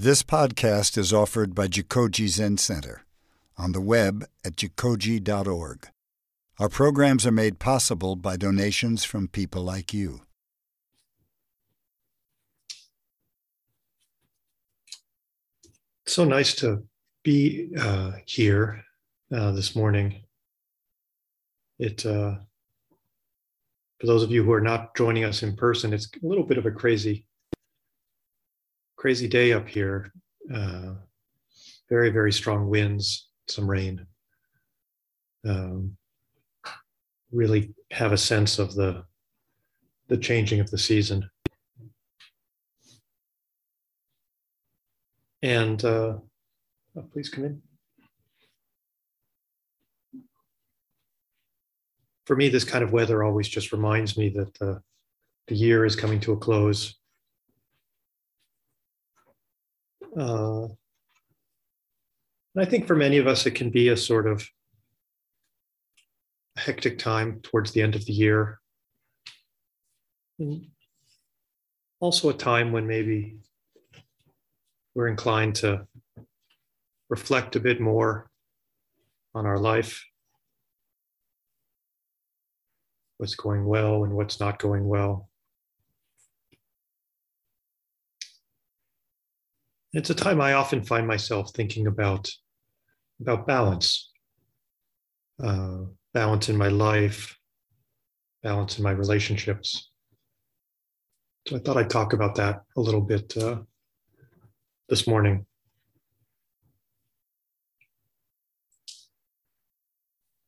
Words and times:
This 0.00 0.22
podcast 0.22 0.96
is 0.96 1.12
offered 1.12 1.56
by 1.56 1.66
Jikoji 1.66 2.28
Zen 2.28 2.56
Center 2.58 3.02
on 3.56 3.72
the 3.72 3.80
web 3.80 4.28
at 4.44 4.54
jikoji.org. 4.54 5.88
Our 6.60 6.68
programs 6.68 7.26
are 7.26 7.32
made 7.32 7.58
possible 7.58 8.14
by 8.14 8.36
donations 8.36 9.02
from 9.02 9.26
people 9.26 9.64
like 9.64 9.92
you. 9.92 10.20
so 16.06 16.24
nice 16.24 16.54
to 16.54 16.84
be 17.24 17.68
uh, 17.78 18.12
here 18.24 18.84
uh, 19.34 19.50
this 19.50 19.74
morning. 19.74 20.22
It, 21.80 22.06
uh, 22.06 22.36
for 23.98 24.06
those 24.06 24.22
of 24.22 24.30
you 24.30 24.44
who 24.44 24.52
are 24.52 24.60
not 24.60 24.96
joining 24.96 25.24
us 25.24 25.42
in 25.42 25.56
person, 25.56 25.92
it's 25.92 26.06
a 26.06 26.26
little 26.26 26.44
bit 26.44 26.56
of 26.56 26.66
a 26.66 26.70
crazy, 26.70 27.26
crazy 28.98 29.28
day 29.28 29.52
up 29.52 29.68
here. 29.68 30.12
Uh, 30.52 30.94
very, 31.88 32.10
very 32.10 32.32
strong 32.32 32.68
winds, 32.68 33.28
some 33.46 33.70
rain. 33.70 34.04
Um, 35.46 35.96
really 37.30 37.72
have 37.92 38.12
a 38.12 38.18
sense 38.18 38.58
of 38.58 38.74
the 38.74 39.04
the 40.08 40.16
changing 40.16 40.58
of 40.60 40.70
the 40.70 40.78
season. 40.78 41.30
And 45.42 45.82
uh, 45.84 46.16
oh, 46.96 47.02
please 47.12 47.28
come 47.28 47.44
in. 47.44 47.62
For 52.24 52.34
me, 52.36 52.48
this 52.48 52.64
kind 52.64 52.82
of 52.82 52.92
weather 52.92 53.22
always 53.22 53.48
just 53.48 53.70
reminds 53.70 54.16
me 54.16 54.30
that 54.30 54.54
the, 54.54 54.80
the 55.46 55.54
year 55.54 55.84
is 55.84 55.94
coming 55.94 56.20
to 56.20 56.32
a 56.32 56.36
close. 56.36 56.97
Uh, 60.18 60.66
I 62.56 62.64
think 62.64 62.86
for 62.86 62.96
many 62.96 63.18
of 63.18 63.28
us, 63.28 63.46
it 63.46 63.52
can 63.52 63.70
be 63.70 63.88
a 63.88 63.96
sort 63.96 64.26
of 64.26 64.44
hectic 66.56 66.98
time 66.98 67.40
towards 67.42 67.70
the 67.70 67.82
end 67.82 67.94
of 67.94 68.04
the 68.04 68.12
year. 68.12 68.58
And 70.40 70.66
also 72.00 72.30
a 72.30 72.34
time 72.34 72.72
when 72.72 72.86
maybe 72.86 73.38
we're 74.94 75.06
inclined 75.06 75.54
to 75.56 75.86
reflect 77.08 77.54
a 77.54 77.60
bit 77.60 77.80
more 77.80 78.28
on 79.34 79.46
our 79.46 79.58
life, 79.58 80.04
what's 83.18 83.36
going 83.36 83.64
well 83.64 84.02
and 84.02 84.12
what's 84.14 84.40
not 84.40 84.58
going 84.58 84.86
well. 84.88 85.27
It's 89.94 90.10
a 90.10 90.14
time 90.14 90.40
I 90.40 90.52
often 90.52 90.82
find 90.82 91.06
myself 91.06 91.52
thinking 91.54 91.86
about, 91.86 92.30
about 93.20 93.46
balance, 93.46 94.10
uh, 95.42 95.84
balance 96.12 96.50
in 96.50 96.56
my 96.58 96.68
life, 96.68 97.38
balance 98.42 98.76
in 98.76 98.84
my 98.84 98.90
relationships. 98.90 99.90
So 101.46 101.56
I 101.56 101.60
thought 101.60 101.78
I'd 101.78 101.88
talk 101.88 102.12
about 102.12 102.34
that 102.34 102.60
a 102.76 102.80
little 102.80 103.00
bit 103.00 103.34
uh, 103.36 103.60
this 104.90 105.06
morning. 105.06 105.46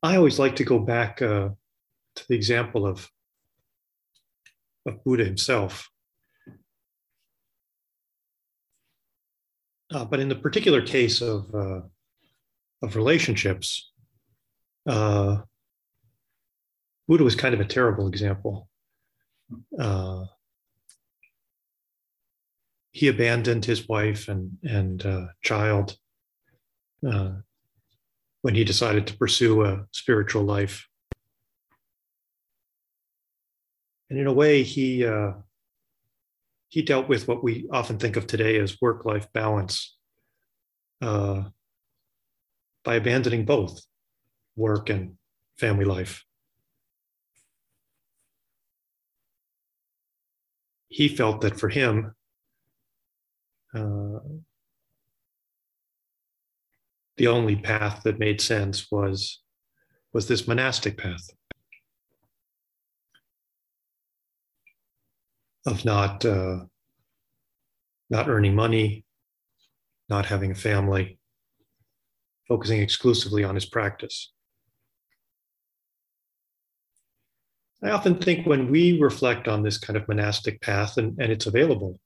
I 0.03 0.17
always 0.17 0.39
like 0.39 0.57
to 0.57 0.65
go 0.65 0.79
back 0.79 1.23
uh, 1.23 1.51
to 2.17 2.29
the 2.29 2.35
example 2.35 2.87
of, 2.87 3.09
of 4.87 5.03
Buddha 5.05 5.25
himself. 5.25 5.90
Uh, 9.93 10.05
but 10.05 10.21
in 10.21 10.29
the 10.29 10.35
particular 10.37 10.81
case 10.81 11.21
of, 11.21 11.53
uh, 11.55 11.81
of 12.83 12.97
relationships, 12.97 13.93
uh, 14.87 15.39
Buddha 17.09 17.25
was 17.25 17.35
kind 17.35 17.55
of 17.55 17.61
a 17.61 17.65
terrible 17.65 18.07
example. 18.07 18.69
Uh, 19.77 20.27
he 22.93 23.09
abandoned 23.09 23.65
his 23.65 23.89
wife 23.89 24.29
and 24.29 24.59
and 24.63 25.05
uh, 25.05 25.27
child 25.43 25.97
uh, 27.09 27.33
when 28.43 28.55
he 28.55 28.65
decided 28.65 29.07
to 29.07 29.17
pursue 29.17 29.65
a 29.65 29.87
spiritual 29.93 30.45
life. 30.45 30.87
And 34.09 34.19
in 34.19 34.27
a 34.27 34.33
way, 34.33 34.63
he 34.63 35.05
he 36.71 36.83
dealt 36.83 37.09
with 37.09 37.27
what 37.27 37.43
we 37.43 37.69
often 37.73 37.99
think 37.99 38.17
of 38.17 38.27
today 38.29 38.59
as 38.59 38.81
work-life 38.81 39.27
balance 39.33 39.99
uh, 41.03 41.43
by 42.85 42.95
abandoning 42.95 43.45
both 43.45 43.83
work 44.55 44.89
and 44.89 45.17
family 45.59 45.85
life. 45.85 46.25
He 50.89 51.09
felt 51.09 51.41
that 51.41 51.59
for 51.59 51.69
him, 51.69 52.15
uh, 53.75 54.21
the 57.17 57.27
only 57.27 57.57
path 57.57 58.03
that 58.05 58.19
made 58.19 58.41
sense 58.41 58.87
was 58.91 59.43
was 60.13 60.29
this 60.29 60.47
monastic 60.49 60.97
path 60.97 61.31
of 65.67 65.85
not 65.85 66.25
uh, 66.25 66.61
not 68.09 68.29
earning 68.29 68.55
money, 68.55 69.05
not 70.09 70.27
having 70.27 70.51
a 70.51 70.55
family, 70.55 71.19
focusing 72.49 72.81
exclusively 72.81 73.45
on 73.45 73.55
his 73.55 73.67
practice. 73.67 74.33
I 77.83 77.91
often 77.91 78.17
think 78.17 78.47
when 78.47 78.71
we 78.71 79.01
reflect 79.01 79.49
on 79.49 79.63
this 79.63 79.79
kind 79.79 79.97
of 79.97 80.07
monastic 80.07 80.61
path, 80.61 80.99
and, 80.99 81.19
and 81.19 81.33
it's 81.33 81.47
available 81.47 81.99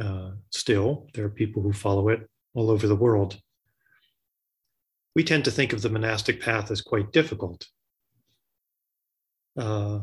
uh, 0.00 0.30
still. 0.50 1.06
There 1.14 1.24
are 1.24 1.30
people 1.30 1.62
who 1.62 1.72
follow 1.72 2.08
it 2.08 2.28
all 2.54 2.70
over 2.70 2.86
the 2.86 2.96
world. 2.96 3.38
We 5.14 5.24
tend 5.24 5.44
to 5.44 5.50
think 5.50 5.72
of 5.72 5.82
the 5.82 5.90
monastic 5.90 6.40
path 6.40 6.70
as 6.70 6.80
quite 6.80 7.12
difficult. 7.12 7.66
Uh, 9.58 10.00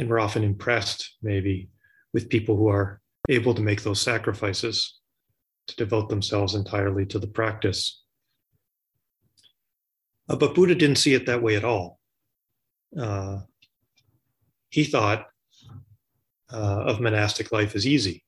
and 0.00 0.08
we're 0.08 0.18
often 0.18 0.42
impressed, 0.42 1.16
maybe, 1.22 1.68
with 2.14 2.30
people 2.30 2.56
who 2.56 2.68
are 2.68 3.02
able 3.28 3.52
to 3.52 3.60
make 3.60 3.82
those 3.82 4.00
sacrifices 4.00 4.98
to 5.66 5.76
devote 5.76 6.08
themselves 6.08 6.54
entirely 6.54 7.04
to 7.04 7.18
the 7.18 7.26
practice. 7.26 8.02
Uh, 10.26 10.36
but 10.36 10.54
Buddha 10.54 10.74
didn't 10.74 10.96
see 10.96 11.12
it 11.12 11.26
that 11.26 11.42
way 11.42 11.54
at 11.54 11.64
all. 11.64 12.00
Uh, 12.98 13.40
he 14.70 14.84
thought 14.84 15.26
uh, 16.50 16.82
of 16.86 17.00
monastic 17.00 17.52
life 17.52 17.76
as 17.76 17.86
easy. 17.86 18.24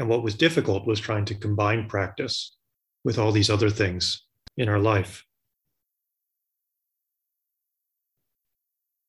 And 0.00 0.08
what 0.08 0.24
was 0.24 0.34
difficult 0.34 0.88
was 0.88 0.98
trying 0.98 1.24
to 1.26 1.36
combine 1.36 1.88
practice 1.88 2.56
with 3.04 3.16
all 3.16 3.30
these 3.30 3.48
other 3.48 3.70
things 3.70 4.24
in 4.56 4.68
our 4.68 4.80
life. 4.80 5.24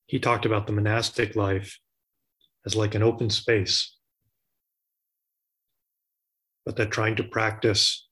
He 0.09 0.17
talked 0.17 0.47
about 0.47 0.65
the 0.65 0.73
monastic 0.73 1.35
life 1.35 1.79
as 2.65 2.75
like 2.75 2.95
an 2.95 3.03
open 3.03 3.29
space, 3.29 3.95
but 6.65 6.75
that 6.77 6.89
trying 6.89 7.15
to 7.17 7.23
practice 7.23 8.07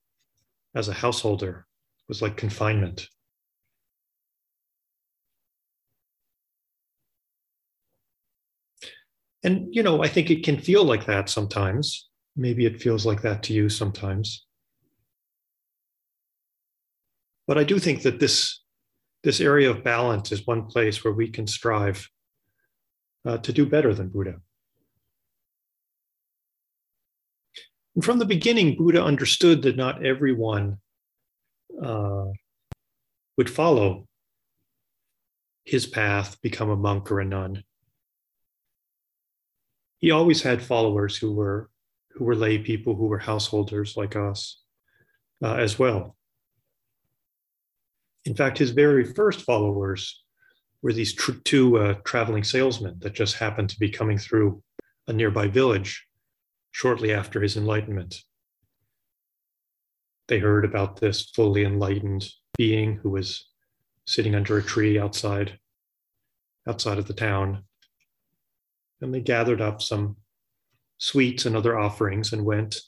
as 0.75 0.87
a 0.87 0.93
householder 0.93 1.65
was 2.07 2.21
like 2.21 2.37
confinement. 2.37 3.07
And, 9.43 9.73
you 9.73 9.81
know, 9.81 10.03
I 10.03 10.07
think 10.07 10.29
it 10.29 10.43
can 10.43 10.59
feel 10.59 10.83
like 10.83 11.07
that 11.07 11.29
sometimes. 11.29 12.07
Maybe 12.35 12.67
it 12.67 12.79
feels 12.79 13.07
like 13.07 13.23
that 13.23 13.41
to 13.43 13.53
you 13.53 13.69
sometimes. 13.69 14.45
But 17.47 17.57
I 17.57 17.63
do 17.63 17.79
think 17.79 18.03
that 18.03 18.19
this, 18.19 18.61
this 19.23 19.39
area 19.41 19.69
of 19.69 19.83
balance 19.83 20.31
is 20.31 20.45
one 20.45 20.65
place 20.65 21.03
where 21.03 21.13
we 21.13 21.29
can 21.29 21.47
strive 21.47 22.07
uh, 23.25 23.37
to 23.39 23.51
do 23.51 23.65
better 23.65 23.93
than 23.93 24.09
Buddha. 24.09 24.35
And 27.95 28.05
from 28.05 28.19
the 28.19 28.25
beginning, 28.25 28.77
Buddha 28.77 29.03
understood 29.03 29.63
that 29.63 29.75
not 29.75 30.05
everyone 30.05 30.77
uh, 31.83 32.25
would 33.37 33.49
follow 33.49 34.07
his 35.65 35.85
path, 35.85 36.39
become 36.41 36.69
a 36.69 36.75
monk 36.75 37.11
or 37.11 37.19
a 37.19 37.25
nun 37.25 37.63
he 39.97 40.11
always 40.11 40.41
had 40.41 40.61
followers 40.61 41.17
who 41.17 41.33
were 41.33 41.69
who 42.11 42.25
were 42.25 42.35
lay 42.35 42.57
people 42.57 42.95
who 42.95 43.07
were 43.07 43.19
householders 43.19 43.95
like 43.97 44.15
us 44.15 44.61
uh, 45.43 45.55
as 45.55 45.77
well 45.77 46.16
in 48.27 48.35
fact 48.35 48.57
his 48.57 48.71
very 48.71 49.05
first 49.05 49.41
followers 49.41 50.23
were 50.81 50.93
these 50.93 51.13
tr- 51.13 51.31
two 51.45 51.77
uh, 51.77 51.93
traveling 52.03 52.43
salesmen 52.43 52.97
that 52.99 53.13
just 53.13 53.37
happened 53.37 53.69
to 53.69 53.79
be 53.79 53.89
coming 53.89 54.17
through 54.17 54.61
a 55.07 55.13
nearby 55.13 55.47
village 55.47 56.05
shortly 56.71 57.13
after 57.13 57.41
his 57.41 57.55
enlightenment. 57.55 58.21
They 60.27 60.39
heard 60.39 60.65
about 60.65 60.99
this 60.99 61.31
fully 61.35 61.63
enlightened 61.63 62.29
being 62.57 62.97
who 62.97 63.09
was 63.09 63.47
sitting 64.05 64.35
under 64.35 64.57
a 64.57 64.63
tree 64.63 64.99
outside 64.99 65.57
outside 66.67 66.97
of 66.97 67.07
the 67.07 67.13
town. 67.13 67.63
And 68.99 69.13
they 69.13 69.21
gathered 69.21 69.61
up 69.61 69.81
some 69.81 70.17
sweets 70.97 71.45
and 71.45 71.55
other 71.55 71.79
offerings 71.79 72.33
and 72.33 72.43
went 72.43 72.81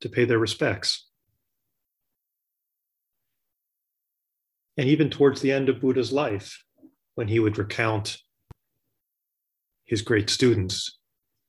to 0.00 0.08
pay 0.08 0.24
their 0.24 0.38
respects. 0.38 1.07
And 4.78 4.88
even 4.88 5.10
towards 5.10 5.40
the 5.40 5.50
end 5.50 5.68
of 5.68 5.80
Buddha's 5.80 6.12
life, 6.12 6.64
when 7.16 7.26
he 7.26 7.40
would 7.40 7.58
recount 7.58 8.16
his 9.84 10.02
great 10.02 10.30
students, 10.30 10.98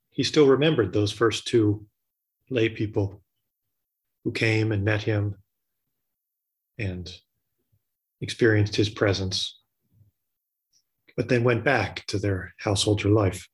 he 0.10 0.24
still 0.24 0.48
remembered 0.48 0.92
those 0.92 1.12
first 1.12 1.48
two 1.48 1.86
lay 2.50 2.70
people 2.70 3.22
who 4.24 4.32
came 4.32 4.72
and 4.72 4.84
met 4.84 5.04
him 5.04 5.36
and 6.80 7.14
experienced 8.20 8.76
his 8.76 8.90
presence, 8.90 9.60
but 11.16 11.30
then 11.30 11.44
went 11.44 11.64
back 11.64 12.08
to 12.08 12.18
their 12.18 12.56
householder 12.58 13.10
life. 13.10 13.48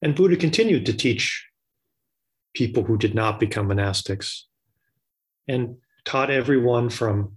And 0.00 0.14
Buddha 0.14 0.36
continued 0.36 0.86
to 0.86 0.94
teach 0.94 1.46
people 2.54 2.84
who 2.84 2.96
did 2.96 3.14
not 3.14 3.38
become 3.38 3.68
monastics 3.68 4.44
and 5.48 5.76
taught 6.04 6.30
everyone 6.30 6.90
from 6.90 7.36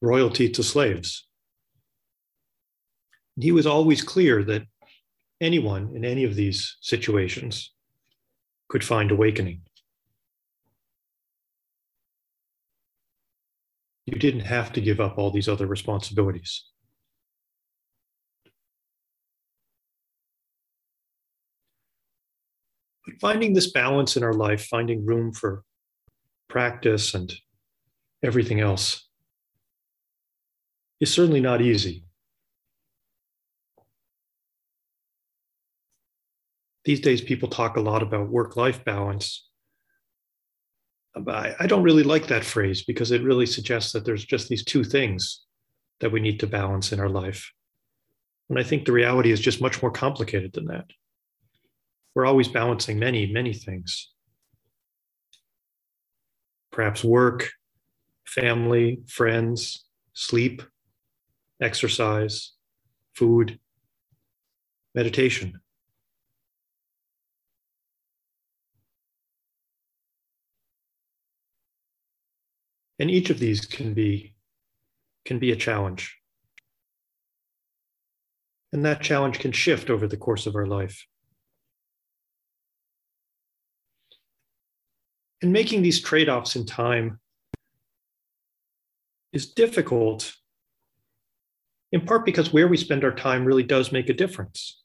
royalty 0.00 0.48
to 0.50 0.62
slaves. 0.62 1.26
He 3.40 3.52
was 3.52 3.66
always 3.66 4.02
clear 4.02 4.42
that 4.44 4.62
anyone 5.40 5.92
in 5.94 6.04
any 6.04 6.24
of 6.24 6.34
these 6.34 6.76
situations 6.80 7.72
could 8.68 8.84
find 8.84 9.10
awakening. 9.10 9.62
You 14.06 14.18
didn't 14.18 14.40
have 14.40 14.72
to 14.72 14.80
give 14.80 15.00
up 15.00 15.16
all 15.16 15.30
these 15.30 15.48
other 15.48 15.66
responsibilities. 15.66 16.64
But 23.06 23.20
finding 23.20 23.52
this 23.52 23.70
balance 23.70 24.16
in 24.16 24.22
our 24.22 24.34
life, 24.34 24.66
finding 24.66 25.04
room 25.04 25.32
for 25.32 25.64
practice 26.52 27.14
and 27.14 27.32
everything 28.22 28.60
else 28.60 29.08
is 31.00 31.12
certainly 31.12 31.40
not 31.40 31.62
easy. 31.62 32.04
These 36.84 37.00
days, 37.00 37.20
people 37.22 37.48
talk 37.48 37.76
a 37.76 37.80
lot 37.80 38.02
about 38.02 38.28
work 38.28 38.56
life 38.56 38.84
balance. 38.84 39.48
I 41.16 41.66
don't 41.66 41.82
really 41.82 42.02
like 42.02 42.26
that 42.26 42.44
phrase 42.44 42.82
because 42.84 43.12
it 43.12 43.22
really 43.22 43.46
suggests 43.46 43.92
that 43.92 44.04
there's 44.04 44.24
just 44.24 44.48
these 44.48 44.64
two 44.64 44.84
things 44.84 45.44
that 46.00 46.12
we 46.12 46.20
need 46.20 46.40
to 46.40 46.46
balance 46.46 46.92
in 46.92 47.00
our 47.00 47.08
life. 47.08 47.50
And 48.50 48.58
I 48.58 48.62
think 48.62 48.84
the 48.84 48.92
reality 48.92 49.30
is 49.32 49.40
just 49.40 49.60
much 49.60 49.80
more 49.80 49.90
complicated 49.90 50.52
than 50.52 50.66
that. 50.66 50.86
We're 52.14 52.26
always 52.26 52.48
balancing 52.48 52.98
many, 52.98 53.32
many 53.32 53.54
things. 53.54 54.12
Perhaps 56.72 57.04
work, 57.04 57.50
family, 58.26 59.02
friends, 59.06 59.84
sleep, 60.14 60.62
exercise, 61.60 62.52
food, 63.14 63.58
meditation. 64.94 65.60
And 72.98 73.10
each 73.10 73.30
of 73.30 73.38
these 73.38 73.66
can 73.66 73.94
be, 73.94 74.34
can 75.24 75.38
be 75.38 75.52
a 75.52 75.56
challenge. 75.56 76.18
And 78.72 78.84
that 78.84 79.02
challenge 79.02 79.40
can 79.40 79.52
shift 79.52 79.90
over 79.90 80.08
the 80.08 80.16
course 80.16 80.46
of 80.46 80.56
our 80.56 80.66
life. 80.66 81.06
And 85.42 85.52
making 85.52 85.82
these 85.82 86.00
trade 86.00 86.28
offs 86.28 86.54
in 86.54 86.64
time 86.64 87.18
is 89.32 89.52
difficult, 89.52 90.36
in 91.90 92.02
part 92.02 92.24
because 92.24 92.52
where 92.52 92.68
we 92.68 92.76
spend 92.76 93.02
our 93.02 93.14
time 93.14 93.44
really 93.44 93.64
does 93.64 93.90
make 93.90 94.08
a 94.08 94.14
difference. 94.14 94.80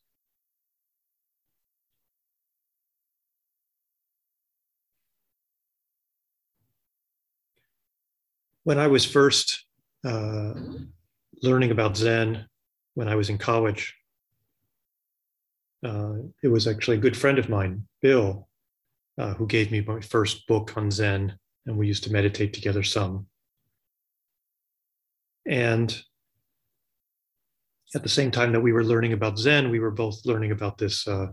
When 8.63 8.79
I 8.79 8.87
was 8.87 9.05
first 9.05 9.63
uh, 10.03 10.53
learning 11.43 11.69
about 11.69 11.95
Zen, 11.95 12.47
when 12.95 13.07
I 13.07 13.15
was 13.15 13.29
in 13.29 13.37
college, 13.37 13.95
uh, 15.85 16.15
it 16.41 16.47
was 16.47 16.67
actually 16.67 16.97
a 16.97 16.99
good 16.99 17.15
friend 17.15 17.37
of 17.37 17.47
mine, 17.47 17.87
Bill, 18.01 18.47
uh, 19.17 19.33
who 19.33 19.47
gave 19.47 19.71
me 19.71 19.81
my 19.81 19.99
first 20.01 20.47
book 20.47 20.73
on 20.77 20.91
Zen, 20.91 21.37
and 21.65 21.77
we 21.77 21.87
used 21.87 22.03
to 22.03 22.11
meditate 22.11 22.53
together 22.53 22.83
some. 22.83 23.27
And 25.45 25.97
at 27.95 28.03
the 28.03 28.09
same 28.09 28.31
time 28.31 28.51
that 28.51 28.61
we 28.61 28.73
were 28.73 28.83
learning 28.83 29.13
about 29.13 29.39
Zen, 29.39 29.69
we 29.69 29.79
were 29.79 29.91
both 29.91 30.25
learning 30.25 30.51
about 30.51 30.77
this 30.77 31.07
uh, 31.07 31.27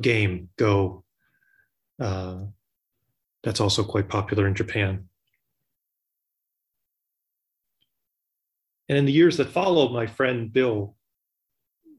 game, 0.00 0.48
Go, 0.56 1.04
uh, 2.00 2.38
that's 3.42 3.60
also 3.60 3.82
quite 3.84 4.08
popular 4.08 4.46
in 4.46 4.54
Japan. 4.54 5.08
And 8.88 8.96
in 8.96 9.04
the 9.04 9.12
years 9.12 9.36
that 9.36 9.50
followed, 9.50 9.92
my 9.92 10.06
friend 10.06 10.52
Bill 10.52 10.96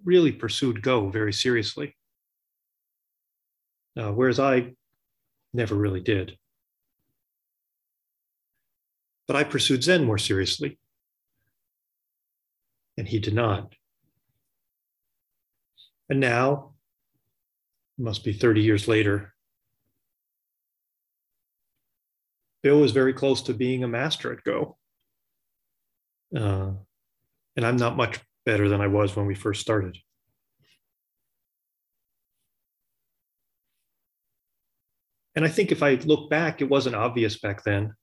really 0.03 0.31
pursued 0.31 0.81
Go 0.81 1.09
very 1.09 1.33
seriously. 1.33 1.95
Uh, 3.97 4.11
whereas 4.11 4.39
I 4.39 4.73
never 5.53 5.75
really 5.75 6.01
did. 6.01 6.37
But 9.27 9.35
I 9.35 9.43
pursued 9.43 9.83
Zen 9.83 10.05
more 10.05 10.17
seriously, 10.17 10.79
and 12.97 13.07
he 13.07 13.19
did 13.19 13.33
not. 13.33 13.73
And 16.09 16.19
now, 16.19 16.73
must 17.97 18.23
be 18.23 18.33
30 18.33 18.61
years 18.61 18.87
later, 18.87 19.33
Bill 22.63 22.83
is 22.83 22.91
very 22.91 23.13
close 23.13 23.41
to 23.43 23.53
being 23.53 23.83
a 23.83 23.87
master 23.87 24.33
at 24.33 24.43
Go. 24.43 24.77
Uh, 26.35 26.71
and 27.55 27.65
I'm 27.65 27.77
not 27.77 27.97
much 27.97 28.19
better 28.45 28.67
than 28.67 28.81
I 28.81 28.87
was 28.87 29.15
when 29.15 29.25
we 29.25 29.35
first 29.35 29.61
started. 29.61 29.97
And 35.39 35.45
I 35.45 35.49
think 35.49 35.71
if 35.71 35.81
I 35.81 35.93
look 35.93 36.29
back, 36.29 36.59
it 36.59 36.69
wasn't 36.69 36.97
obvious 36.97 37.39
back 37.39 37.63
then 37.63 37.93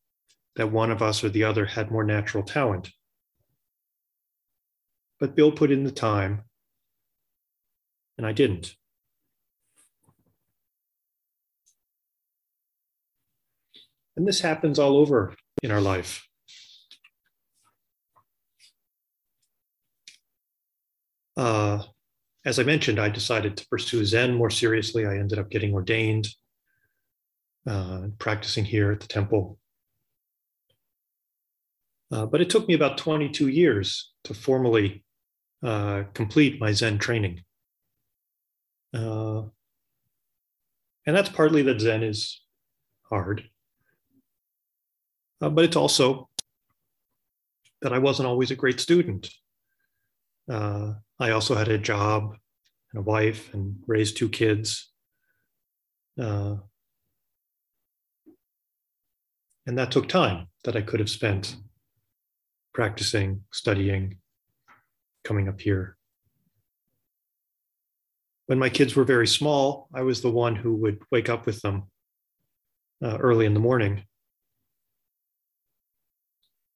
that 0.55 0.73
one 0.73 0.91
of 0.91 1.03
us 1.03 1.23
or 1.23 1.29
the 1.29 1.45
other 1.45 1.67
had 1.67 1.91
more 1.91 2.03
natural 2.03 2.43
talent. 2.43 2.91
But 5.21 5.37
Bill 5.37 5.53
put 5.53 5.71
in 5.71 5.85
the 5.85 5.91
time, 5.91 6.45
and 8.17 8.27
I 8.27 8.33
didn't. 8.33 8.75
And 14.17 14.27
this 14.27 14.41
happens 14.41 14.79
all 14.79 14.97
over 14.97 15.35
in 15.63 15.71
our 15.71 15.83
life. 15.83 16.27
Uh, 21.37 21.83
as 22.47 22.59
I 22.59 22.63
mentioned, 22.63 22.99
I 22.99 23.11
decided 23.11 23.59
to 23.59 23.69
pursue 23.69 24.07
Zen 24.07 24.33
more 24.33 24.49
seriously. 24.49 25.05
I 25.05 25.19
ended 25.19 25.39
up 25.39 25.51
getting 25.51 25.75
ordained 25.75 26.29
uh, 27.67 28.09
practicing 28.19 28.65
here 28.65 28.93
at 28.93 29.01
the 29.01 29.09
temple. 29.09 29.59
Uh, 32.11 32.27
but 32.27 32.41
it 32.41 32.49
took 32.49 32.69
me 32.69 32.75
about 32.75 32.99
22 32.99 33.49
years 33.49 34.13
to 34.25 34.35
formally 34.35 35.05
uh, 35.63 36.05
complete 36.15 36.61
my 36.61 36.73
Zen 36.73 36.99
training. 36.99 37.43
Uh, 38.95 39.43
and 41.07 41.17
that's 41.17 41.29
partly 41.29 41.63
that 41.63 41.81
Zen 41.81 42.03
is 42.03 42.43
hard, 43.11 43.49
uh, 45.41 45.51
but 45.51 45.65
it's 45.65 45.77
also 45.77 46.29
that 47.83 47.93
I 47.93 47.99
wasn't 47.99 48.29
always 48.29 48.51
a 48.51 48.57
great 48.57 48.81
student. 48.81 49.31
Uh, 50.51 50.95
I 51.19 51.31
also 51.31 51.55
had 51.55 51.69
a 51.69 51.79
job 51.79 52.37
and 52.93 53.01
a 53.01 53.03
wife 53.03 53.53
and 53.53 53.77
raised 53.87 54.17
two 54.17 54.29
kids. 54.29 54.91
Uh, 56.21 56.57
and 59.67 59.77
that 59.79 59.91
took 59.91 60.09
time 60.09 60.47
that 60.65 60.77
I 60.77 60.81
could 60.81 61.01
have 61.01 61.11
spent 61.11 61.57
practicing, 62.73 63.43
studying, 63.53 64.19
coming 65.25 65.49
up 65.49 65.61
here. 65.61 65.97
When 68.47 68.59
my 68.59 68.69
kids 68.69 68.95
were 68.95 69.05
very 69.05 69.27
small, 69.27 69.89
I 69.93 70.03
was 70.03 70.21
the 70.21 70.31
one 70.31 70.55
who 70.55 70.75
would 70.77 71.03
wake 71.11 71.29
up 71.29 71.47
with 71.47 71.63
them 71.63 71.85
uh, 73.03 73.17
early 73.19 73.45
in 73.45 73.55
the 73.55 73.61
morning, 73.61 74.05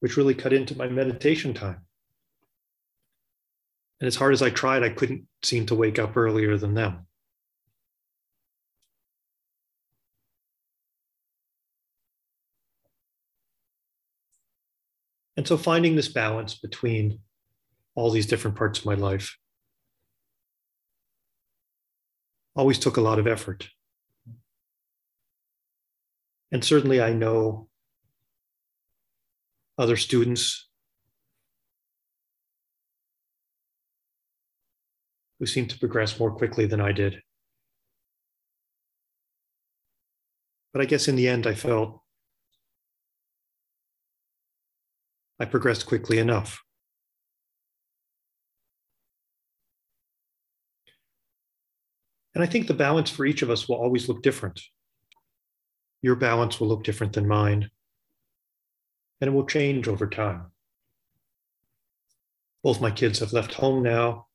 which 0.00 0.16
really 0.16 0.34
cut 0.34 0.52
into 0.52 0.76
my 0.76 0.88
meditation 0.88 1.54
time. 1.54 1.86
And 4.00 4.08
as 4.08 4.16
hard 4.16 4.32
as 4.32 4.42
I 4.42 4.50
tried, 4.50 4.82
I 4.82 4.88
couldn't 4.88 5.26
seem 5.44 5.66
to 5.66 5.74
wake 5.74 5.98
up 5.98 6.16
earlier 6.16 6.56
than 6.56 6.74
them. 6.74 7.06
And 15.40 15.48
so 15.48 15.56
finding 15.56 15.96
this 15.96 16.08
balance 16.08 16.52
between 16.52 17.20
all 17.94 18.10
these 18.10 18.26
different 18.26 18.58
parts 18.58 18.80
of 18.80 18.84
my 18.84 18.92
life 18.92 19.38
always 22.54 22.78
took 22.78 22.98
a 22.98 23.00
lot 23.00 23.18
of 23.18 23.26
effort. 23.26 23.70
And 26.52 26.62
certainly, 26.62 27.00
I 27.00 27.14
know 27.14 27.70
other 29.78 29.96
students 29.96 30.68
who 35.38 35.46
seem 35.46 35.66
to 35.68 35.78
progress 35.78 36.20
more 36.20 36.32
quickly 36.32 36.66
than 36.66 36.82
I 36.82 36.92
did. 36.92 37.22
But 40.74 40.82
I 40.82 40.84
guess 40.84 41.08
in 41.08 41.16
the 41.16 41.28
end, 41.28 41.46
I 41.46 41.54
felt 41.54 42.02
I 45.40 45.46
progressed 45.46 45.86
quickly 45.86 46.18
enough. 46.18 46.62
And 52.34 52.44
I 52.44 52.46
think 52.46 52.66
the 52.66 52.74
balance 52.74 53.10
for 53.10 53.24
each 53.24 53.40
of 53.40 53.48
us 53.48 53.66
will 53.66 53.76
always 53.76 54.06
look 54.06 54.22
different. 54.22 54.60
Your 56.02 56.14
balance 56.14 56.60
will 56.60 56.68
look 56.68 56.84
different 56.84 57.14
than 57.14 57.26
mine, 57.26 57.70
and 59.20 59.28
it 59.28 59.32
will 59.32 59.46
change 59.46 59.88
over 59.88 60.06
time. 60.06 60.52
Both 62.62 62.80
my 62.80 62.90
kids 62.90 63.18
have 63.20 63.32
left 63.32 63.54
home 63.54 63.82
now, 63.82 64.26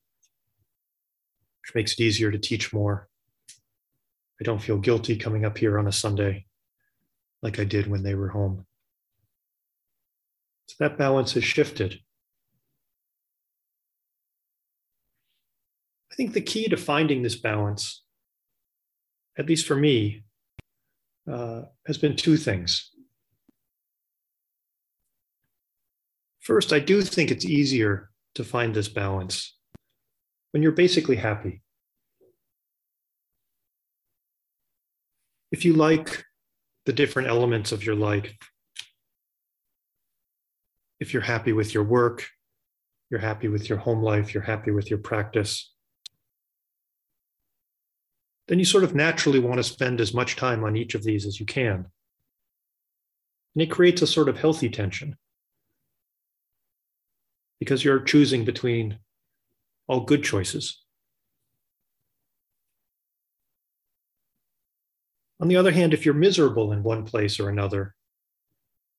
which 1.62 1.76
makes 1.76 1.94
it 1.94 2.02
easier 2.02 2.32
to 2.32 2.40
teach 2.40 2.74
more. 2.74 3.08
I 4.42 4.44
don't 4.44 4.62
feel 4.62 4.78
guilty 4.78 5.16
coming 5.16 5.46
up 5.46 5.58
here 5.58 5.78
on 5.78 5.88
a 5.88 5.92
Sunday 5.92 6.48
like 7.42 7.60
I 7.60 7.64
did 7.64 7.88
when 7.88 8.02
they 8.02 8.16
were 8.16 8.30
home. 8.30 8.66
So 10.68 10.76
that 10.80 10.98
balance 10.98 11.34
has 11.34 11.44
shifted. 11.44 12.00
I 16.12 16.16
think 16.16 16.34
the 16.34 16.42
key 16.42 16.68
to 16.70 16.78
finding 16.78 17.24
this 17.24 17.36
balance, 17.36 18.04
at 19.38 19.48
least 19.48 19.68
for 19.68 19.76
me, 19.76 20.24
uh, 21.30 21.64
has 21.88 21.98
been 21.98 22.16
two 22.16 22.38
things. 22.38 22.92
First, 26.40 26.72
I 26.72 26.80
do 26.80 27.02
think 27.02 27.32
it's 27.32 27.44
easier 27.44 28.12
to 28.36 28.44
find 28.44 28.74
this 28.74 28.88
balance 28.88 29.58
when 30.52 30.62
you're 30.62 30.72
basically 30.72 31.16
happy. 31.16 31.62
If 35.52 35.66
you 35.66 35.74
like 35.74 36.24
the 36.86 36.94
different 36.94 37.30
elements 37.30 37.72
of 37.72 37.84
your 37.84 37.96
life, 37.96 38.32
if 41.00 41.14
you're 41.14 41.22
happy 41.22 41.54
with 41.54 41.74
your 41.74 41.84
work, 41.84 42.28
you're 43.10 43.20
happy 43.20 43.48
with 43.48 43.70
your 43.70 43.78
home 43.78 44.02
life, 44.02 44.34
you're 44.34 44.44
happy 44.44 44.72
with 44.72 44.90
your 44.90 45.00
practice, 45.00 45.72
then 48.48 48.60
you 48.60 48.66
sort 48.66 48.84
of 48.84 48.96
naturally 48.96 49.40
want 49.40 49.58
to 49.58 49.64
spend 49.64 50.00
as 50.00 50.14
much 50.14 50.36
time 50.36 50.64
on 50.64 50.76
each 50.76 50.96
of 50.96 51.04
these 51.04 51.26
as 51.26 51.40
you 51.40 51.46
can. 51.46 51.86
And 53.56 53.62
it 53.62 53.72
creates 53.72 54.02
a 54.02 54.08
sort 54.08 54.30
of 54.30 54.38
healthy 54.38 54.70
tension 54.70 55.16
because 57.60 57.84
you're 57.84 58.02
choosing 58.02 58.46
between 58.46 59.00
all 59.88 60.02
good 60.02 60.24
choices. 60.24 60.82
On 65.40 65.48
the 65.48 65.58
other 65.58 65.72
hand, 65.72 65.94
if 65.94 66.06
you're 66.06 66.14
miserable 66.14 66.72
in 66.72 66.84
one 66.84 67.06
place 67.06 67.40
or 67.40 67.50
another, 67.50 67.96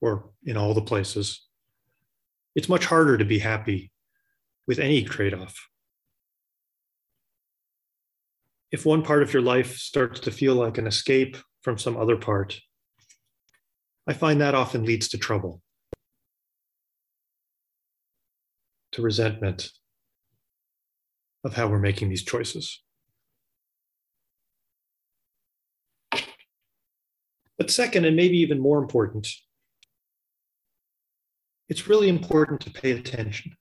or 0.01 0.31
in 0.45 0.57
all 0.57 0.75
the 0.75 0.83
places, 0.83 1.46
it's 2.57 2.69
much 2.69 2.87
harder 2.87 3.17
to 3.17 3.25
be 3.25 3.39
happy 3.39 3.93
with 4.67 4.81
any 4.81 5.05
trade 5.05 5.35
off 5.35 5.69
if 8.73 8.85
one 8.85 9.03
part 9.03 9.23
of 9.23 9.33
your 9.33 9.43
life 9.43 9.77
starts 9.77 10.21
to 10.21 10.31
feel 10.31 10.55
like 10.55 10.79
an 10.79 10.87
escape 10.87 11.37
from 11.63 11.79
some 11.79 11.97
other 11.97 12.17
part, 12.17 12.61
I 14.07 14.13
find 14.13 14.41
that 14.41 14.55
often 14.55 14.85
leads 14.85 15.09
to 15.09 15.19
trouble, 15.19 15.63
to 18.93 19.03
resentment 19.03 19.71
of 21.45 21.55
how 21.55 21.69
we're 21.69 21.79
making 21.79 22.09
these 22.09 22.25
choices. 22.25 22.83
But 27.59 27.71
second, 27.71 28.05
and 28.05 28.17
maybe 28.17 28.37
even 28.39 28.59
more 28.59 28.79
important, 28.79 29.29
it's 31.69 31.89
really 31.89 32.09
important 32.09 32.61
to 32.63 32.71
pay 32.71 32.93
attention 32.93 33.57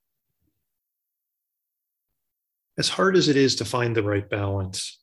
as 2.78 2.90
hard 2.90 3.16
as 3.16 3.28
it 3.28 3.38
is 3.38 3.56
to 3.56 3.66
find 3.66 3.96
the 3.96 4.04
right 4.04 4.30
balance, 4.30 5.00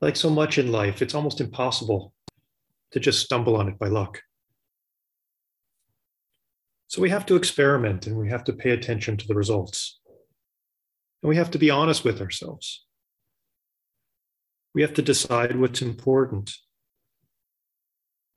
like 0.00 0.16
so 0.16 0.28
much 0.28 0.58
in 0.58 0.70
life, 0.70 1.00
it's 1.00 1.14
almost 1.14 1.40
impossible 1.40 2.12
to 2.90 3.00
just 3.00 3.24
stumble 3.24 3.56
on 3.56 3.68
it 3.68 3.78
by 3.78 3.88
luck. 3.88 4.20
So 6.88 7.00
we 7.00 7.10
have 7.10 7.26
to 7.26 7.36
experiment 7.36 8.06
and 8.06 8.16
we 8.16 8.28
have 8.28 8.44
to 8.44 8.52
pay 8.52 8.70
attention 8.70 9.16
to 9.16 9.26
the 9.26 9.34
results. 9.34 10.00
And 11.22 11.30
we 11.30 11.36
have 11.36 11.50
to 11.52 11.58
be 11.58 11.70
honest 11.70 12.04
with 12.04 12.20
ourselves. 12.20 12.84
We 14.74 14.82
have 14.82 14.92
to 14.94 15.02
decide 15.02 15.58
what's 15.58 15.80
important 15.80 16.52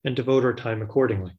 and 0.07 0.15
devote 0.15 0.45
our 0.45 0.53
time 0.53 0.81
accordingly. 0.81 1.37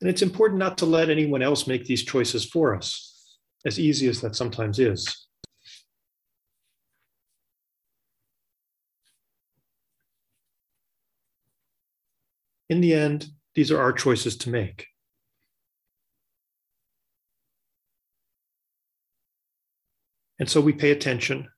And 0.00 0.10
it's 0.10 0.20
important 0.20 0.58
not 0.58 0.78
to 0.78 0.86
let 0.86 1.08
anyone 1.08 1.42
else 1.42 1.68
make 1.68 1.84
these 1.84 2.02
choices 2.02 2.44
for 2.44 2.74
us, 2.74 3.38
as 3.64 3.78
easy 3.78 4.08
as 4.08 4.20
that 4.22 4.34
sometimes 4.34 4.80
is. 4.80 5.28
In 12.68 12.80
the 12.80 12.92
end, 12.92 13.28
these 13.54 13.70
are 13.70 13.80
our 13.80 13.92
choices 13.92 14.36
to 14.38 14.50
make. 14.50 14.88
And 20.40 20.50
so 20.50 20.60
we 20.60 20.72
pay 20.72 20.90
attention 20.90 21.48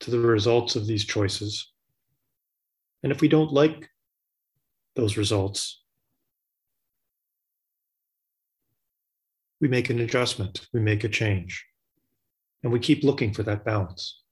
to 0.00 0.10
the 0.10 0.18
results 0.18 0.76
of 0.76 0.86
these 0.86 1.06
choices. 1.06 1.72
And 3.06 3.12
if 3.12 3.20
we 3.20 3.28
don't 3.28 3.52
like 3.52 3.88
those 4.96 5.16
results, 5.16 5.80
we 9.60 9.68
make 9.68 9.90
an 9.90 10.00
adjustment, 10.00 10.66
we 10.72 10.80
make 10.80 11.04
a 11.04 11.08
change, 11.08 11.64
and 12.64 12.72
we 12.72 12.80
keep 12.80 13.04
looking 13.04 13.32
for 13.32 13.44
that 13.44 13.64
balance. 13.64 14.24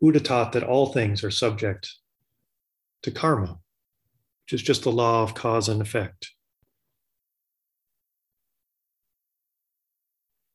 Buddha 0.00 0.20
taught 0.20 0.52
that 0.52 0.62
all 0.62 0.92
things 0.92 1.24
are 1.24 1.32
subject 1.32 1.92
to 3.02 3.10
karma, 3.10 3.58
which 4.44 4.52
is 4.52 4.62
just 4.62 4.84
the 4.84 4.92
law 4.92 5.24
of 5.24 5.34
cause 5.34 5.68
and 5.68 5.82
effect. 5.82 6.30